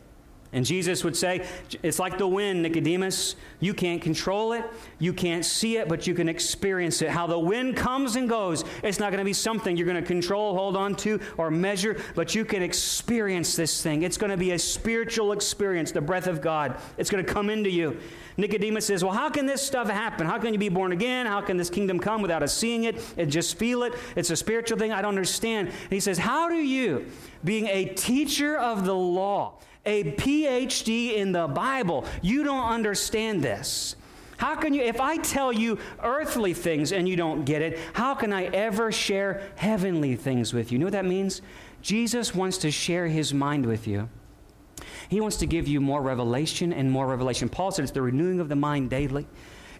And 0.57 0.65
Jesus 0.65 1.03
would 1.03 1.15
say, 1.15 1.45
It's 1.83 1.99
like 1.99 2.17
the 2.17 2.27
wind, 2.27 2.63
Nicodemus. 2.63 3.35
You 3.59 3.75
can't 3.75 4.01
control 4.01 4.53
it, 4.53 4.65
you 4.97 5.13
can't 5.13 5.45
see 5.45 5.77
it, 5.77 5.87
but 5.87 6.07
you 6.07 6.15
can 6.15 6.27
experience 6.27 7.03
it. 7.03 7.09
How 7.09 7.27
the 7.27 7.37
wind 7.37 7.77
comes 7.77 8.15
and 8.15 8.27
goes. 8.27 8.63
It's 8.81 8.99
not 8.99 9.11
going 9.11 9.19
to 9.19 9.25
be 9.25 9.33
something 9.33 9.77
you're 9.77 9.85
going 9.85 10.01
to 10.01 10.07
control, 10.07 10.55
hold 10.55 10.75
on 10.75 10.95
to, 10.95 11.19
or 11.37 11.51
measure, 11.51 12.01
but 12.15 12.33
you 12.33 12.43
can 12.43 12.63
experience 12.63 13.55
this 13.55 13.83
thing. 13.83 14.01
It's 14.01 14.17
going 14.17 14.31
to 14.31 14.37
be 14.37 14.53
a 14.53 14.57
spiritual 14.57 15.31
experience, 15.31 15.91
the 15.91 16.01
breath 16.01 16.25
of 16.25 16.41
God. 16.41 16.79
It's 16.97 17.11
going 17.11 17.23
to 17.23 17.31
come 17.31 17.51
into 17.51 17.69
you. 17.69 17.99
Nicodemus 18.37 18.87
says, 18.87 19.03
Well, 19.03 19.13
how 19.13 19.29
can 19.29 19.45
this 19.45 19.61
stuff 19.61 19.87
happen? 19.87 20.25
How 20.25 20.39
can 20.39 20.53
you 20.53 20.59
be 20.59 20.69
born 20.69 20.91
again? 20.91 21.27
How 21.27 21.41
can 21.41 21.57
this 21.57 21.69
kingdom 21.69 21.99
come 21.99 22.23
without 22.23 22.41
us 22.41 22.57
seeing 22.57 22.85
it 22.85 22.99
and 23.15 23.31
just 23.31 23.59
feel 23.59 23.83
it? 23.83 23.93
It's 24.15 24.31
a 24.31 24.35
spiritual 24.35 24.79
thing. 24.79 24.91
I 24.91 25.03
don't 25.03 25.09
understand. 25.09 25.67
And 25.67 25.91
he 25.91 25.99
says, 25.99 26.17
How 26.17 26.49
do 26.49 26.55
you, 26.55 27.05
being 27.43 27.67
a 27.67 27.85
teacher 27.85 28.57
of 28.57 28.85
the 28.85 28.95
law, 28.95 29.59
a 29.87 30.03
PhD 30.11 31.15
in 31.15 31.31
the 31.31 31.47
Bible, 31.47 32.05
you 32.21 32.43
don't 32.43 32.69
understand 32.69 33.41
this. 33.41 33.95
How 34.37 34.55
can 34.55 34.73
you, 34.73 34.83
if 34.83 35.01
I 35.01 35.17
tell 35.17 35.51
you 35.51 35.79
earthly 36.03 36.53
things 36.53 36.91
and 36.91 37.09
you 37.09 37.15
don't 37.15 37.43
get 37.43 37.63
it, 37.63 37.79
how 37.93 38.13
can 38.13 38.31
I 38.31 38.43
ever 38.45 38.91
share 38.91 39.41
heavenly 39.55 40.15
things 40.15 40.53
with 40.53 40.71
you? 40.71 40.75
You 40.75 40.79
know 40.79 40.85
what 40.85 40.93
that 40.93 41.05
means? 41.05 41.41
Jesus 41.81 42.35
wants 42.35 42.59
to 42.59 42.69
share 42.69 43.07
his 43.07 43.33
mind 43.33 43.65
with 43.65 43.87
you. 43.87 44.09
He 45.09 45.21
wants 45.21 45.37
to 45.37 45.47
give 45.47 45.67
you 45.67 45.81
more 45.81 46.01
revelation 46.01 46.71
and 46.71 46.91
more 46.91 47.07
revelation. 47.07 47.49
Paul 47.49 47.71
said 47.71 47.83
it's 47.83 47.91
the 47.91 48.01
renewing 48.01 48.39
of 48.39 48.49
the 48.49 48.55
mind 48.55 48.89
daily. 48.89 49.25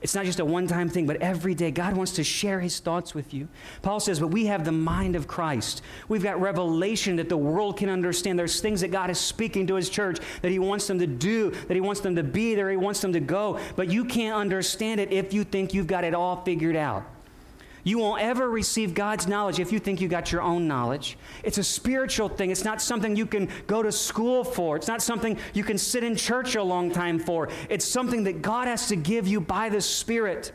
It's 0.02 0.16
not 0.16 0.26
just 0.26 0.40
a 0.40 0.46
one 0.46 0.68
time 0.68 0.90
thing, 0.90 1.06
but 1.06 1.18
every 1.18 1.56
day 1.56 1.72
God 1.72 1.96
wants 1.96 2.14
to 2.14 2.24
share 2.24 2.60
his 2.60 2.80
thoughts 2.80 3.14
with 3.14 3.34
you. 3.34 3.48
Paul 3.82 4.00
says, 4.00 4.20
But 4.20 4.28
we 4.28 4.46
have 4.46 4.66
the 4.66 4.72
mind 4.72 5.16
of 5.16 5.28
Christ. 5.28 5.82
We've 6.08 6.24
got 6.24 6.40
revelation 6.40 7.16
that 7.18 7.30
the 7.30 7.38
world 7.38 7.78
can 7.78 7.90
understand. 7.90 8.38
There's 8.38 8.62
things 8.62 8.82
that 8.82 8.92
God 8.92 9.10
is 9.10 9.20
speaking 9.20 9.68
to 9.68 9.76
his 9.76 9.90
church 9.90 10.20
that 10.42 10.52
he 10.52 10.60
wants 10.60 10.88
them 10.88 11.00
to 11.00 11.08
do, 11.08 11.52
that 11.52 11.74
he 11.74 11.82
wants 11.82 12.02
them 12.02 12.16
to 12.16 12.24
be 12.24 12.56
there, 12.56 12.70
he 12.70 12.78
wants 12.78 13.02
them 13.02 13.14
to 13.14 13.20
go. 13.20 13.60
But 13.76 13.90
you 13.90 14.06
can't 14.06 14.36
understand 14.36 15.00
it 15.00 15.12
if 15.12 15.34
you 15.34 15.44
think 15.44 15.74
you've 15.74 15.88
got 15.88 16.04
it 16.04 16.14
all 16.14 16.44
figured 16.44 16.76
out. 16.76 17.06
You 17.88 18.00
won't 18.00 18.22
ever 18.22 18.50
receive 18.50 18.94
God's 18.94 19.28
knowledge 19.28 19.62
if 19.62 19.72
you 19.72 19.80
think 19.80 20.02
you 20.02 20.10
got 20.10 20.30
your 20.30 20.42
own 20.42 20.68
knowledge. 20.68 21.18
It's 21.42 21.58
a 21.58 21.64
spiritual 21.64 22.28
thing. 22.28 22.52
It's 22.52 22.66
not 22.66 22.82
something 22.82 23.16
you 23.16 23.26
can 23.26 23.48
go 23.66 23.82
to 23.82 23.94
school 23.94 24.44
for. 24.44 24.76
It's 24.76 24.90
not 24.90 25.02
something 25.02 25.38
you 25.54 25.64
can 25.64 25.78
sit 25.78 26.04
in 26.04 26.18
church 26.18 26.56
a 26.56 26.64
long 26.64 26.92
time 26.92 27.18
for. 27.18 27.48
It's 27.70 27.86
something 27.86 28.26
that 28.26 28.42
God 28.42 28.68
has 28.68 28.90
to 28.90 28.98
give 28.98 29.26
you 29.26 29.40
by 29.40 29.70
the 29.70 29.80
Spirit. 29.80 30.52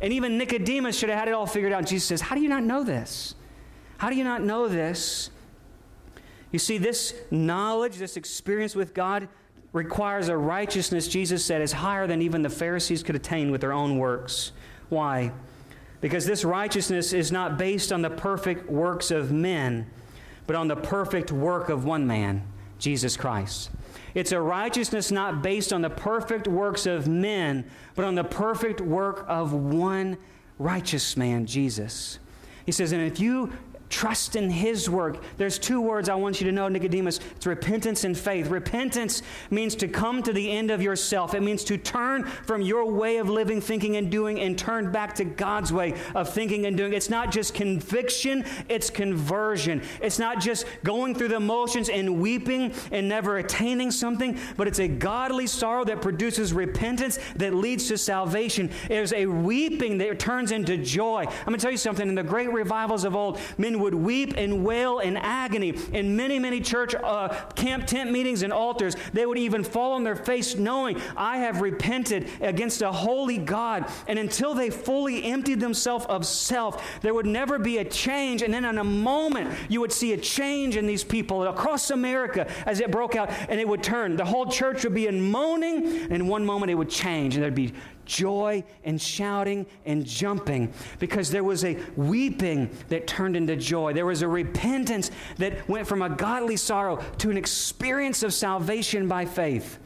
And 0.00 0.10
even 0.14 0.38
Nicodemus 0.38 0.96
should 0.98 1.10
have 1.10 1.18
had 1.18 1.28
it 1.28 1.32
all 1.32 1.44
figured 1.44 1.70
out. 1.70 1.84
Jesus 1.84 2.08
says, 2.08 2.22
How 2.22 2.34
do 2.34 2.40
you 2.40 2.48
not 2.48 2.62
know 2.62 2.82
this? 2.82 3.34
How 3.98 4.08
do 4.08 4.16
you 4.16 4.24
not 4.24 4.42
know 4.42 4.66
this? 4.66 5.28
You 6.50 6.58
see, 6.58 6.78
this 6.78 7.14
knowledge, 7.30 7.96
this 7.98 8.16
experience 8.16 8.74
with 8.74 8.94
God, 8.94 9.28
requires 9.74 10.28
a 10.28 10.36
righteousness, 10.38 11.08
Jesus 11.08 11.44
said, 11.44 11.60
is 11.60 11.72
higher 11.72 12.06
than 12.06 12.22
even 12.22 12.40
the 12.40 12.48
Pharisees 12.48 13.02
could 13.02 13.16
attain 13.16 13.50
with 13.50 13.60
their 13.60 13.74
own 13.74 13.98
works. 13.98 14.52
Why? 14.88 15.30
Because 16.04 16.26
this 16.26 16.44
righteousness 16.44 17.14
is 17.14 17.32
not 17.32 17.56
based 17.56 17.90
on 17.90 18.02
the 18.02 18.10
perfect 18.10 18.68
works 18.68 19.10
of 19.10 19.32
men, 19.32 19.86
but 20.46 20.54
on 20.54 20.68
the 20.68 20.76
perfect 20.76 21.32
work 21.32 21.70
of 21.70 21.86
one 21.86 22.06
man, 22.06 22.46
Jesus 22.78 23.16
Christ. 23.16 23.70
It's 24.12 24.30
a 24.30 24.38
righteousness 24.38 25.10
not 25.10 25.40
based 25.40 25.72
on 25.72 25.80
the 25.80 25.88
perfect 25.88 26.46
works 26.46 26.84
of 26.84 27.08
men, 27.08 27.64
but 27.94 28.04
on 28.04 28.16
the 28.16 28.22
perfect 28.22 28.82
work 28.82 29.24
of 29.28 29.54
one 29.54 30.18
righteous 30.58 31.16
man, 31.16 31.46
Jesus. 31.46 32.18
He 32.66 32.72
says, 32.72 32.92
and 32.92 33.00
if 33.00 33.18
you 33.18 33.54
Trust 33.94 34.34
in 34.34 34.50
His 34.50 34.90
work. 34.90 35.22
There's 35.36 35.56
two 35.56 35.80
words 35.80 36.08
I 36.08 36.16
want 36.16 36.40
you 36.40 36.46
to 36.48 36.52
know, 36.52 36.66
Nicodemus. 36.66 37.20
It's 37.36 37.46
repentance 37.46 38.02
and 38.02 38.18
faith. 38.18 38.48
Repentance 38.48 39.22
means 39.50 39.76
to 39.76 39.86
come 39.86 40.20
to 40.24 40.32
the 40.32 40.50
end 40.50 40.72
of 40.72 40.82
yourself, 40.82 41.32
it 41.32 41.44
means 41.44 41.62
to 41.62 41.78
turn 41.78 42.24
from 42.24 42.60
your 42.60 42.90
way 42.90 43.18
of 43.18 43.28
living, 43.28 43.60
thinking, 43.60 43.94
and 43.94 44.10
doing 44.10 44.40
and 44.40 44.58
turn 44.58 44.90
back 44.90 45.14
to 45.14 45.24
God's 45.24 45.72
way 45.72 45.94
of 46.16 46.28
thinking 46.28 46.66
and 46.66 46.76
doing. 46.76 46.92
It's 46.92 47.08
not 47.08 47.30
just 47.30 47.54
conviction, 47.54 48.44
it's 48.68 48.90
conversion. 48.90 49.80
It's 50.02 50.18
not 50.18 50.40
just 50.40 50.66
going 50.82 51.14
through 51.14 51.28
the 51.28 51.38
motions 51.38 51.88
and 51.88 52.20
weeping 52.20 52.74
and 52.90 53.08
never 53.08 53.38
attaining 53.38 53.92
something, 53.92 54.36
but 54.56 54.66
it's 54.66 54.80
a 54.80 54.88
godly 54.88 55.46
sorrow 55.46 55.84
that 55.84 56.02
produces 56.02 56.52
repentance 56.52 57.20
that 57.36 57.54
leads 57.54 57.86
to 57.86 57.96
salvation. 57.96 58.72
There's 58.88 59.12
a 59.12 59.26
weeping 59.26 59.98
that 59.98 60.18
turns 60.18 60.50
into 60.50 60.78
joy. 60.78 61.26
I'm 61.28 61.44
going 61.44 61.58
to 61.58 61.62
tell 61.62 61.70
you 61.70 61.76
something. 61.76 62.08
In 62.08 62.16
the 62.16 62.24
great 62.24 62.52
revivals 62.52 63.04
of 63.04 63.14
old, 63.14 63.38
men 63.56 63.83
would 63.84 63.94
weep 63.94 64.34
and 64.36 64.64
wail 64.64 64.98
in 64.98 65.16
agony. 65.16 65.74
In 65.92 66.16
many, 66.16 66.38
many 66.38 66.60
church 66.60 66.94
uh, 66.94 67.28
camp 67.54 67.86
tent 67.86 68.10
meetings 68.10 68.42
and 68.42 68.52
altars, 68.52 68.96
they 69.12 69.24
would 69.24 69.38
even 69.38 69.62
fall 69.62 69.92
on 69.92 70.04
their 70.04 70.16
face 70.16 70.56
knowing, 70.56 71.00
I 71.16 71.38
have 71.38 71.60
repented 71.60 72.28
against 72.40 72.82
a 72.82 72.90
holy 72.90 73.38
God. 73.38 73.88
And 74.08 74.18
until 74.18 74.54
they 74.54 74.70
fully 74.70 75.24
emptied 75.24 75.60
themselves 75.60 76.06
of 76.06 76.26
self, 76.26 77.00
there 77.02 77.14
would 77.14 77.26
never 77.26 77.58
be 77.58 77.78
a 77.78 77.84
change. 77.84 78.42
And 78.42 78.52
then 78.52 78.64
in 78.64 78.78
a 78.78 78.84
moment, 78.84 79.54
you 79.68 79.80
would 79.80 79.92
see 79.92 80.12
a 80.12 80.18
change 80.18 80.76
in 80.76 80.86
these 80.86 81.04
people 81.04 81.46
across 81.46 81.90
America 81.90 82.50
as 82.66 82.80
it 82.80 82.90
broke 82.90 83.14
out, 83.14 83.30
and 83.48 83.60
it 83.60 83.68
would 83.68 83.82
turn. 83.82 84.16
The 84.16 84.24
whole 84.24 84.46
church 84.46 84.84
would 84.84 84.94
be 84.94 85.06
in 85.06 85.20
moaning, 85.20 85.86
and 85.86 86.12
in 86.12 86.26
one 86.26 86.44
moment 86.44 86.70
it 86.70 86.74
would 86.74 86.90
change, 86.90 87.34
and 87.34 87.42
there'd 87.42 87.54
be 87.54 87.72
joy 88.04 88.64
and 88.84 89.00
shouting 89.00 89.66
and 89.84 90.04
jumping 90.04 90.72
because 90.98 91.30
there 91.30 91.44
was 91.44 91.64
a 91.64 91.78
weeping 91.96 92.70
that 92.88 93.06
turned 93.06 93.36
into 93.36 93.56
joy. 93.56 93.92
There 93.92 94.06
was 94.06 94.22
a 94.22 94.28
repentance 94.28 95.10
that 95.38 95.68
went 95.68 95.86
from 95.86 96.02
a 96.02 96.10
godly 96.10 96.56
sorrow 96.56 97.02
to 97.18 97.30
an 97.30 97.36
experience 97.36 98.22
of 98.22 98.32
salvation 98.32 99.08
by 99.08 99.24
faith. 99.24 99.78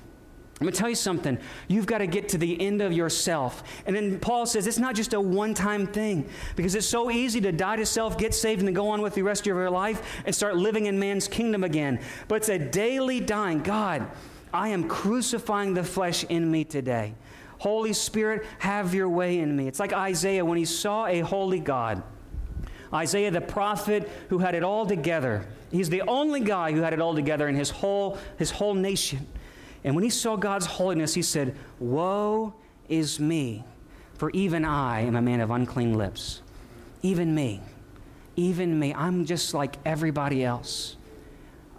I'm 0.60 0.64
going 0.64 0.72
to 0.72 0.78
tell 0.78 0.88
you 0.88 0.96
something. 0.96 1.38
You've 1.68 1.86
got 1.86 1.98
to 1.98 2.08
get 2.08 2.30
to 2.30 2.38
the 2.38 2.60
end 2.60 2.82
of 2.82 2.92
yourself. 2.92 3.62
And 3.86 3.94
then 3.94 4.18
Paul 4.18 4.44
says 4.44 4.66
it's 4.66 4.78
not 4.78 4.96
just 4.96 5.14
a 5.14 5.20
one 5.20 5.54
time 5.54 5.86
thing 5.86 6.28
because 6.56 6.74
it's 6.74 6.86
so 6.86 7.12
easy 7.12 7.40
to 7.42 7.52
die 7.52 7.76
to 7.76 7.86
self, 7.86 8.18
get 8.18 8.34
saved, 8.34 8.60
and 8.60 8.66
then 8.66 8.74
go 8.74 8.88
on 8.88 9.00
with 9.00 9.14
the 9.14 9.22
rest 9.22 9.42
of 9.42 9.46
your 9.46 9.70
life 9.70 10.02
and 10.26 10.34
start 10.34 10.56
living 10.56 10.86
in 10.86 10.98
man's 10.98 11.28
kingdom 11.28 11.62
again. 11.62 12.00
But 12.26 12.36
it's 12.36 12.48
a 12.48 12.58
daily 12.58 13.20
dying. 13.20 13.62
God, 13.62 14.10
I 14.52 14.70
am 14.70 14.88
crucifying 14.88 15.74
the 15.74 15.84
flesh 15.84 16.24
in 16.24 16.50
me 16.50 16.64
today. 16.64 17.14
Holy 17.58 17.92
Spirit, 17.92 18.46
have 18.58 18.94
your 18.94 19.08
way 19.08 19.38
in 19.38 19.56
me. 19.56 19.66
It's 19.66 19.80
like 19.80 19.92
Isaiah 19.92 20.44
when 20.44 20.58
he 20.58 20.64
saw 20.64 21.06
a 21.06 21.20
holy 21.20 21.60
God. 21.60 22.02
Isaiah, 22.92 23.30
the 23.30 23.40
prophet 23.40 24.08
who 24.28 24.38
had 24.38 24.54
it 24.54 24.62
all 24.62 24.86
together. 24.86 25.46
He's 25.70 25.90
the 25.90 26.02
only 26.02 26.40
guy 26.40 26.72
who 26.72 26.80
had 26.80 26.92
it 26.92 27.00
all 27.00 27.14
together 27.14 27.48
in 27.48 27.54
his 27.54 27.68
whole, 27.70 28.16
his 28.38 28.50
whole 28.50 28.74
nation. 28.74 29.26
And 29.84 29.94
when 29.94 30.04
he 30.04 30.10
saw 30.10 30.36
God's 30.36 30.66
holiness, 30.66 31.14
he 31.14 31.22
said, 31.22 31.54
Woe 31.78 32.54
is 32.88 33.20
me, 33.20 33.64
for 34.14 34.30
even 34.30 34.64
I 34.64 35.00
am 35.02 35.16
a 35.16 35.22
man 35.22 35.40
of 35.40 35.50
unclean 35.50 35.94
lips. 35.94 36.40
Even 37.02 37.34
me. 37.34 37.60
even 38.38 38.78
me. 38.78 38.94
I'm 38.94 39.24
just 39.24 39.52
like 39.52 39.76
everybody 39.84 40.44
else. 40.44 40.96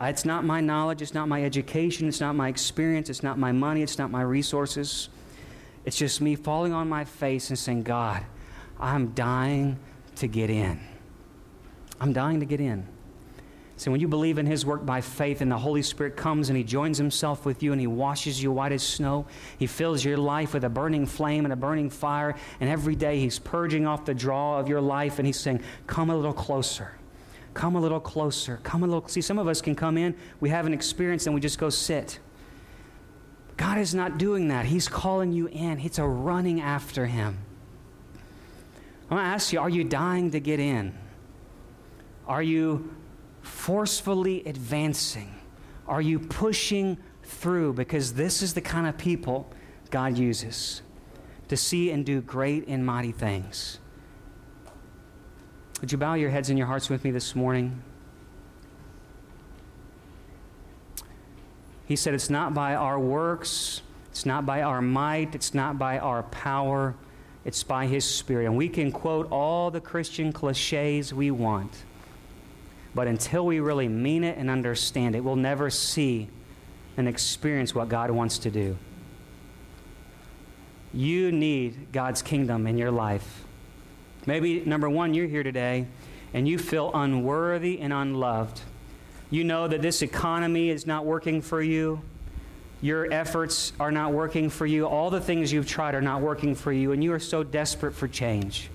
It's 0.01 0.25
not 0.25 0.43
my 0.45 0.61
knowledge, 0.61 1.01
it's 1.01 1.13
not 1.13 1.27
my 1.27 1.43
education, 1.43 2.07
it's 2.07 2.19
not 2.19 2.35
my 2.35 2.49
experience, 2.49 3.09
it's 3.09 3.23
not 3.23 3.37
my 3.37 3.51
money, 3.51 3.81
it's 3.81 3.97
not 3.97 4.11
my 4.11 4.21
resources. 4.21 5.09
It's 5.89 5.97
just 5.97 6.21
me 6.21 6.35
falling 6.35 6.71
on 6.71 6.87
my 6.87 7.03
face 7.03 7.49
and 7.49 7.57
saying, 7.57 7.81
God, 7.81 8.23
I'm 8.79 9.07
dying 9.13 9.79
to 10.17 10.27
get 10.27 10.51
in. 10.51 10.79
I'm 11.99 12.13
dying 12.13 12.41
to 12.41 12.45
get 12.45 12.61
in. 12.61 12.87
So 13.75 13.89
when 13.89 13.99
you 13.99 14.07
believe 14.07 14.37
in 14.37 14.45
His 14.45 14.67
work 14.67 14.85
by 14.85 15.01
faith 15.01 15.41
and 15.41 15.51
the 15.51 15.57
Holy 15.57 15.81
Spirit 15.81 16.15
comes 16.15 16.49
and 16.49 16.55
He 16.55 16.63
joins 16.63 16.99
Himself 16.99 17.43
with 17.43 17.63
you 17.63 17.71
and 17.71 17.81
He 17.81 17.87
washes 17.87 18.43
you 18.43 18.51
white 18.51 18.71
as 18.71 18.83
snow, 18.83 19.25
He 19.57 19.65
fills 19.65 20.05
your 20.05 20.19
life 20.19 20.53
with 20.53 20.63
a 20.63 20.69
burning 20.69 21.07
flame 21.07 21.43
and 21.43 21.51
a 21.51 21.55
burning 21.55 21.89
fire, 21.89 22.35
and 22.59 22.69
every 22.69 22.95
day 22.95 23.19
He's 23.19 23.39
purging 23.39 23.87
off 23.87 24.05
the 24.05 24.13
draw 24.13 24.59
of 24.59 24.69
your 24.69 24.81
life 24.81 25.17
and 25.17 25.25
He's 25.25 25.39
saying, 25.39 25.63
Come 25.87 26.11
a 26.11 26.15
little 26.15 26.33
closer. 26.33 26.99
Come 27.55 27.75
a 27.75 27.81
little 27.81 27.99
closer. 27.99 28.59
Come 28.61 28.83
a 28.83 28.85
little. 28.85 29.07
See, 29.07 29.21
some 29.21 29.39
of 29.39 29.47
us 29.47 29.59
can 29.59 29.73
come 29.73 29.97
in, 29.97 30.15
we 30.39 30.49
have 30.49 30.67
an 30.67 30.73
experience, 30.75 31.25
and 31.25 31.33
we 31.33 31.41
just 31.41 31.57
go 31.57 31.71
sit. 31.71 32.19
God 33.59 33.77
is 33.77 33.93
not 33.93 34.17
doing 34.17 34.47
that. 34.47 34.65
He's 34.65 34.87
calling 34.87 35.33
you 35.33 35.47
in. 35.47 35.81
It's 35.81 35.99
a 35.99 36.07
running 36.07 36.61
after 36.61 37.05
Him. 37.05 37.39
I 39.11 39.15
want 39.15 39.25
to 39.25 39.29
ask 39.29 39.51
you 39.51 39.59
are 39.59 39.69
you 39.69 39.83
dying 39.83 40.31
to 40.31 40.39
get 40.39 40.61
in? 40.61 40.97
Are 42.25 42.41
you 42.41 42.95
forcefully 43.41 44.45
advancing? 44.45 45.35
Are 45.89 46.01
you 46.01 46.19
pushing 46.19 46.97
through? 47.23 47.73
Because 47.73 48.13
this 48.13 48.41
is 48.41 48.53
the 48.53 48.61
kind 48.61 48.87
of 48.87 48.97
people 48.97 49.51
God 49.89 50.17
uses 50.17 50.81
to 51.49 51.57
see 51.57 51.91
and 51.91 52.05
do 52.05 52.21
great 52.21 52.65
and 52.65 52.85
mighty 52.85 53.11
things. 53.11 53.79
Would 55.81 55.91
you 55.91 55.97
bow 55.97 56.13
your 56.13 56.29
heads 56.29 56.47
and 56.47 56.57
your 56.57 56.67
hearts 56.67 56.89
with 56.89 57.03
me 57.03 57.11
this 57.11 57.35
morning? 57.35 57.83
He 61.89 61.95
said, 61.95 62.13
It's 62.13 62.29
not 62.29 62.53
by 62.53 62.75
our 62.75 62.99
works, 62.99 63.81
it's 64.11 64.23
not 64.23 64.45
by 64.45 64.61
our 64.61 64.79
might, 64.79 65.33
it's 65.33 65.55
not 65.55 65.79
by 65.79 65.97
our 65.97 66.21
power, 66.21 66.93
it's 67.43 67.63
by 67.63 67.87
His 67.87 68.05
Spirit. 68.05 68.45
And 68.45 68.55
we 68.55 68.69
can 68.69 68.91
quote 68.91 69.27
all 69.31 69.71
the 69.71 69.81
Christian 69.81 70.31
cliches 70.31 71.11
we 71.11 71.31
want. 71.31 71.83
But 72.93 73.07
until 73.07 73.43
we 73.43 73.59
really 73.59 73.87
mean 73.87 74.23
it 74.23 74.37
and 74.37 74.51
understand 74.51 75.15
it, 75.15 75.23
we'll 75.23 75.35
never 75.35 75.71
see 75.71 76.29
and 76.95 77.07
experience 77.07 77.73
what 77.73 77.89
God 77.89 78.11
wants 78.11 78.37
to 78.39 78.51
do. 78.51 78.77
You 80.93 81.31
need 81.31 81.91
God's 81.91 82.21
kingdom 82.21 82.67
in 82.67 82.77
your 82.77 82.91
life. 82.91 83.45
Maybe, 84.27 84.59
number 84.63 84.89
one, 84.91 85.15
you're 85.15 85.27
here 85.27 85.43
today 85.43 85.87
and 86.35 86.47
you 86.47 86.59
feel 86.59 86.91
unworthy 86.93 87.79
and 87.79 87.91
unloved. 87.91 88.61
You 89.29 89.43
know 89.43 89.67
that 89.67 89.81
this 89.81 90.01
economy 90.01 90.69
is 90.69 90.87
not 90.87 91.05
working 91.05 91.41
for 91.41 91.61
you. 91.61 92.01
Your 92.81 93.11
efforts 93.11 93.73
are 93.79 93.91
not 93.91 94.13
working 94.13 94.49
for 94.49 94.65
you. 94.65 94.87
All 94.87 95.09
the 95.09 95.19
things 95.19 95.51
you've 95.51 95.67
tried 95.67 95.95
are 95.95 96.01
not 96.01 96.21
working 96.21 96.55
for 96.55 96.71
you, 96.71 96.93
and 96.93 97.03
you 97.03 97.13
are 97.13 97.19
so 97.19 97.43
desperate 97.43 97.93
for 97.93 98.07
change. 98.07 98.69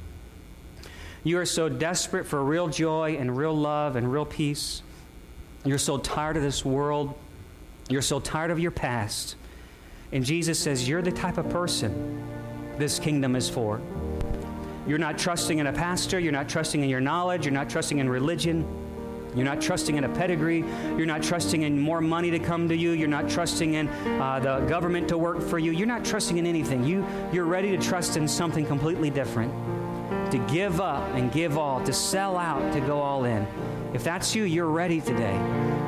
You 1.24 1.38
are 1.38 1.46
so 1.46 1.70
desperate 1.70 2.26
for 2.26 2.44
real 2.44 2.68
joy 2.68 3.16
and 3.18 3.34
real 3.34 3.56
love 3.56 3.96
and 3.96 4.12
real 4.12 4.26
peace. 4.26 4.82
You're 5.64 5.78
so 5.78 5.96
tired 5.96 6.36
of 6.36 6.42
this 6.42 6.64
world. 6.64 7.14
You're 7.88 8.02
so 8.02 8.20
tired 8.20 8.50
of 8.50 8.58
your 8.58 8.70
past. 8.70 9.36
And 10.12 10.22
Jesus 10.24 10.58
says, 10.58 10.86
You're 10.86 11.02
the 11.02 11.10
type 11.12 11.38
of 11.38 11.48
person 11.48 12.22
this 12.76 12.98
kingdom 12.98 13.36
is 13.36 13.48
for. 13.48 13.80
You're 14.86 14.98
not 14.98 15.16
trusting 15.16 15.58
in 15.58 15.66
a 15.66 15.72
pastor. 15.72 16.18
You're 16.18 16.32
not 16.32 16.48
trusting 16.48 16.82
in 16.82 16.90
your 16.90 17.00
knowledge. 17.00 17.46
You're 17.46 17.54
not 17.54 17.70
trusting 17.70 17.98
in 17.98 18.08
religion. 18.08 18.83
You're 19.34 19.44
not 19.44 19.60
trusting 19.60 19.96
in 19.96 20.04
a 20.04 20.08
pedigree. 20.08 20.64
You're 20.96 21.06
not 21.06 21.22
trusting 21.22 21.62
in 21.62 21.80
more 21.80 22.00
money 22.00 22.30
to 22.30 22.38
come 22.38 22.68
to 22.68 22.76
you. 22.76 22.92
You're 22.92 23.08
not 23.08 23.28
trusting 23.28 23.74
in 23.74 23.88
uh, 23.88 24.40
the 24.40 24.60
government 24.66 25.08
to 25.08 25.18
work 25.18 25.42
for 25.42 25.58
you. 25.58 25.72
You're 25.72 25.86
not 25.86 26.04
trusting 26.04 26.38
in 26.38 26.46
anything. 26.46 26.84
You, 26.84 27.04
you're 27.32 27.44
ready 27.44 27.76
to 27.76 27.78
trust 27.78 28.16
in 28.16 28.28
something 28.28 28.66
completely 28.66 29.10
different 29.10 29.52
to 30.30 30.38
give 30.52 30.80
up 30.80 31.02
and 31.14 31.32
give 31.32 31.56
all, 31.58 31.82
to 31.84 31.92
sell 31.92 32.36
out, 32.36 32.72
to 32.72 32.80
go 32.80 33.00
all 33.00 33.24
in. 33.24 33.46
If 33.92 34.02
that's 34.02 34.34
you, 34.34 34.44
you're 34.44 34.66
ready 34.66 35.00
today. 35.00 35.36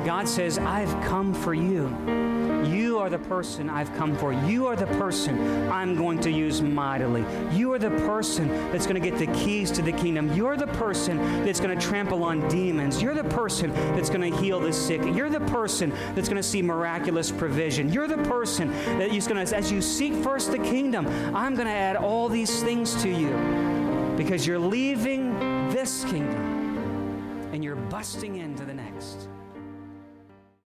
God 0.05 0.27
says, 0.27 0.57
I've 0.57 0.91
come 1.03 1.33
for 1.33 1.53
you. 1.53 2.36
You 2.97 3.03
are 3.03 3.09
the 3.11 3.19
person 3.19 3.69
I've 3.69 3.93
come 3.95 4.17
for. 4.17 4.33
You 4.33 4.65
are 4.65 4.75
the 4.75 4.87
person 4.87 5.69
I'm 5.69 5.95
going 5.95 6.19
to 6.21 6.31
use 6.31 6.63
mightily. 6.63 7.23
You 7.55 7.71
are 7.73 7.77
the 7.77 7.91
person 7.91 8.47
that's 8.71 8.87
going 8.87 8.99
to 8.99 9.09
get 9.11 9.19
the 9.19 9.31
keys 9.37 9.69
to 9.73 9.83
the 9.83 9.91
kingdom. 9.91 10.33
You're 10.33 10.57
the 10.57 10.65
person 10.65 11.17
that's 11.45 11.59
going 11.59 11.77
to 11.77 11.87
trample 11.87 12.23
on 12.23 12.49
demons. 12.49 12.99
You're 12.99 13.13
the 13.13 13.23
person 13.23 13.71
that's 13.71 14.09
going 14.09 14.31
to 14.31 14.35
heal 14.39 14.59
the 14.59 14.73
sick. 14.73 15.03
You're 15.13 15.29
the 15.29 15.41
person 15.41 15.91
that's 16.15 16.27
going 16.27 16.41
to 16.41 16.43
see 16.43 16.63
miraculous 16.63 17.29
provision. 17.29 17.93
You're 17.93 18.07
the 18.07 18.17
person 18.23 18.71
that 18.97 19.11
is 19.11 19.27
going 19.27 19.45
to, 19.45 19.55
as 19.55 19.71
you 19.71 19.79
seek 19.79 20.15
first 20.23 20.49
the 20.49 20.57
kingdom, 20.57 21.05
I'm 21.35 21.53
going 21.53 21.67
to 21.67 21.73
add 21.73 21.97
all 21.97 22.27
these 22.27 22.63
things 22.63 22.99
to 23.03 23.09
you 23.09 24.15
because 24.17 24.47
you're 24.47 24.57
leaving 24.57 25.69
this 25.69 26.03
kingdom 26.05 27.51
and 27.53 27.63
you're 27.63 27.75
busting 27.75 28.37
into 28.37 28.65
the 28.65 28.73
next. 28.73 29.26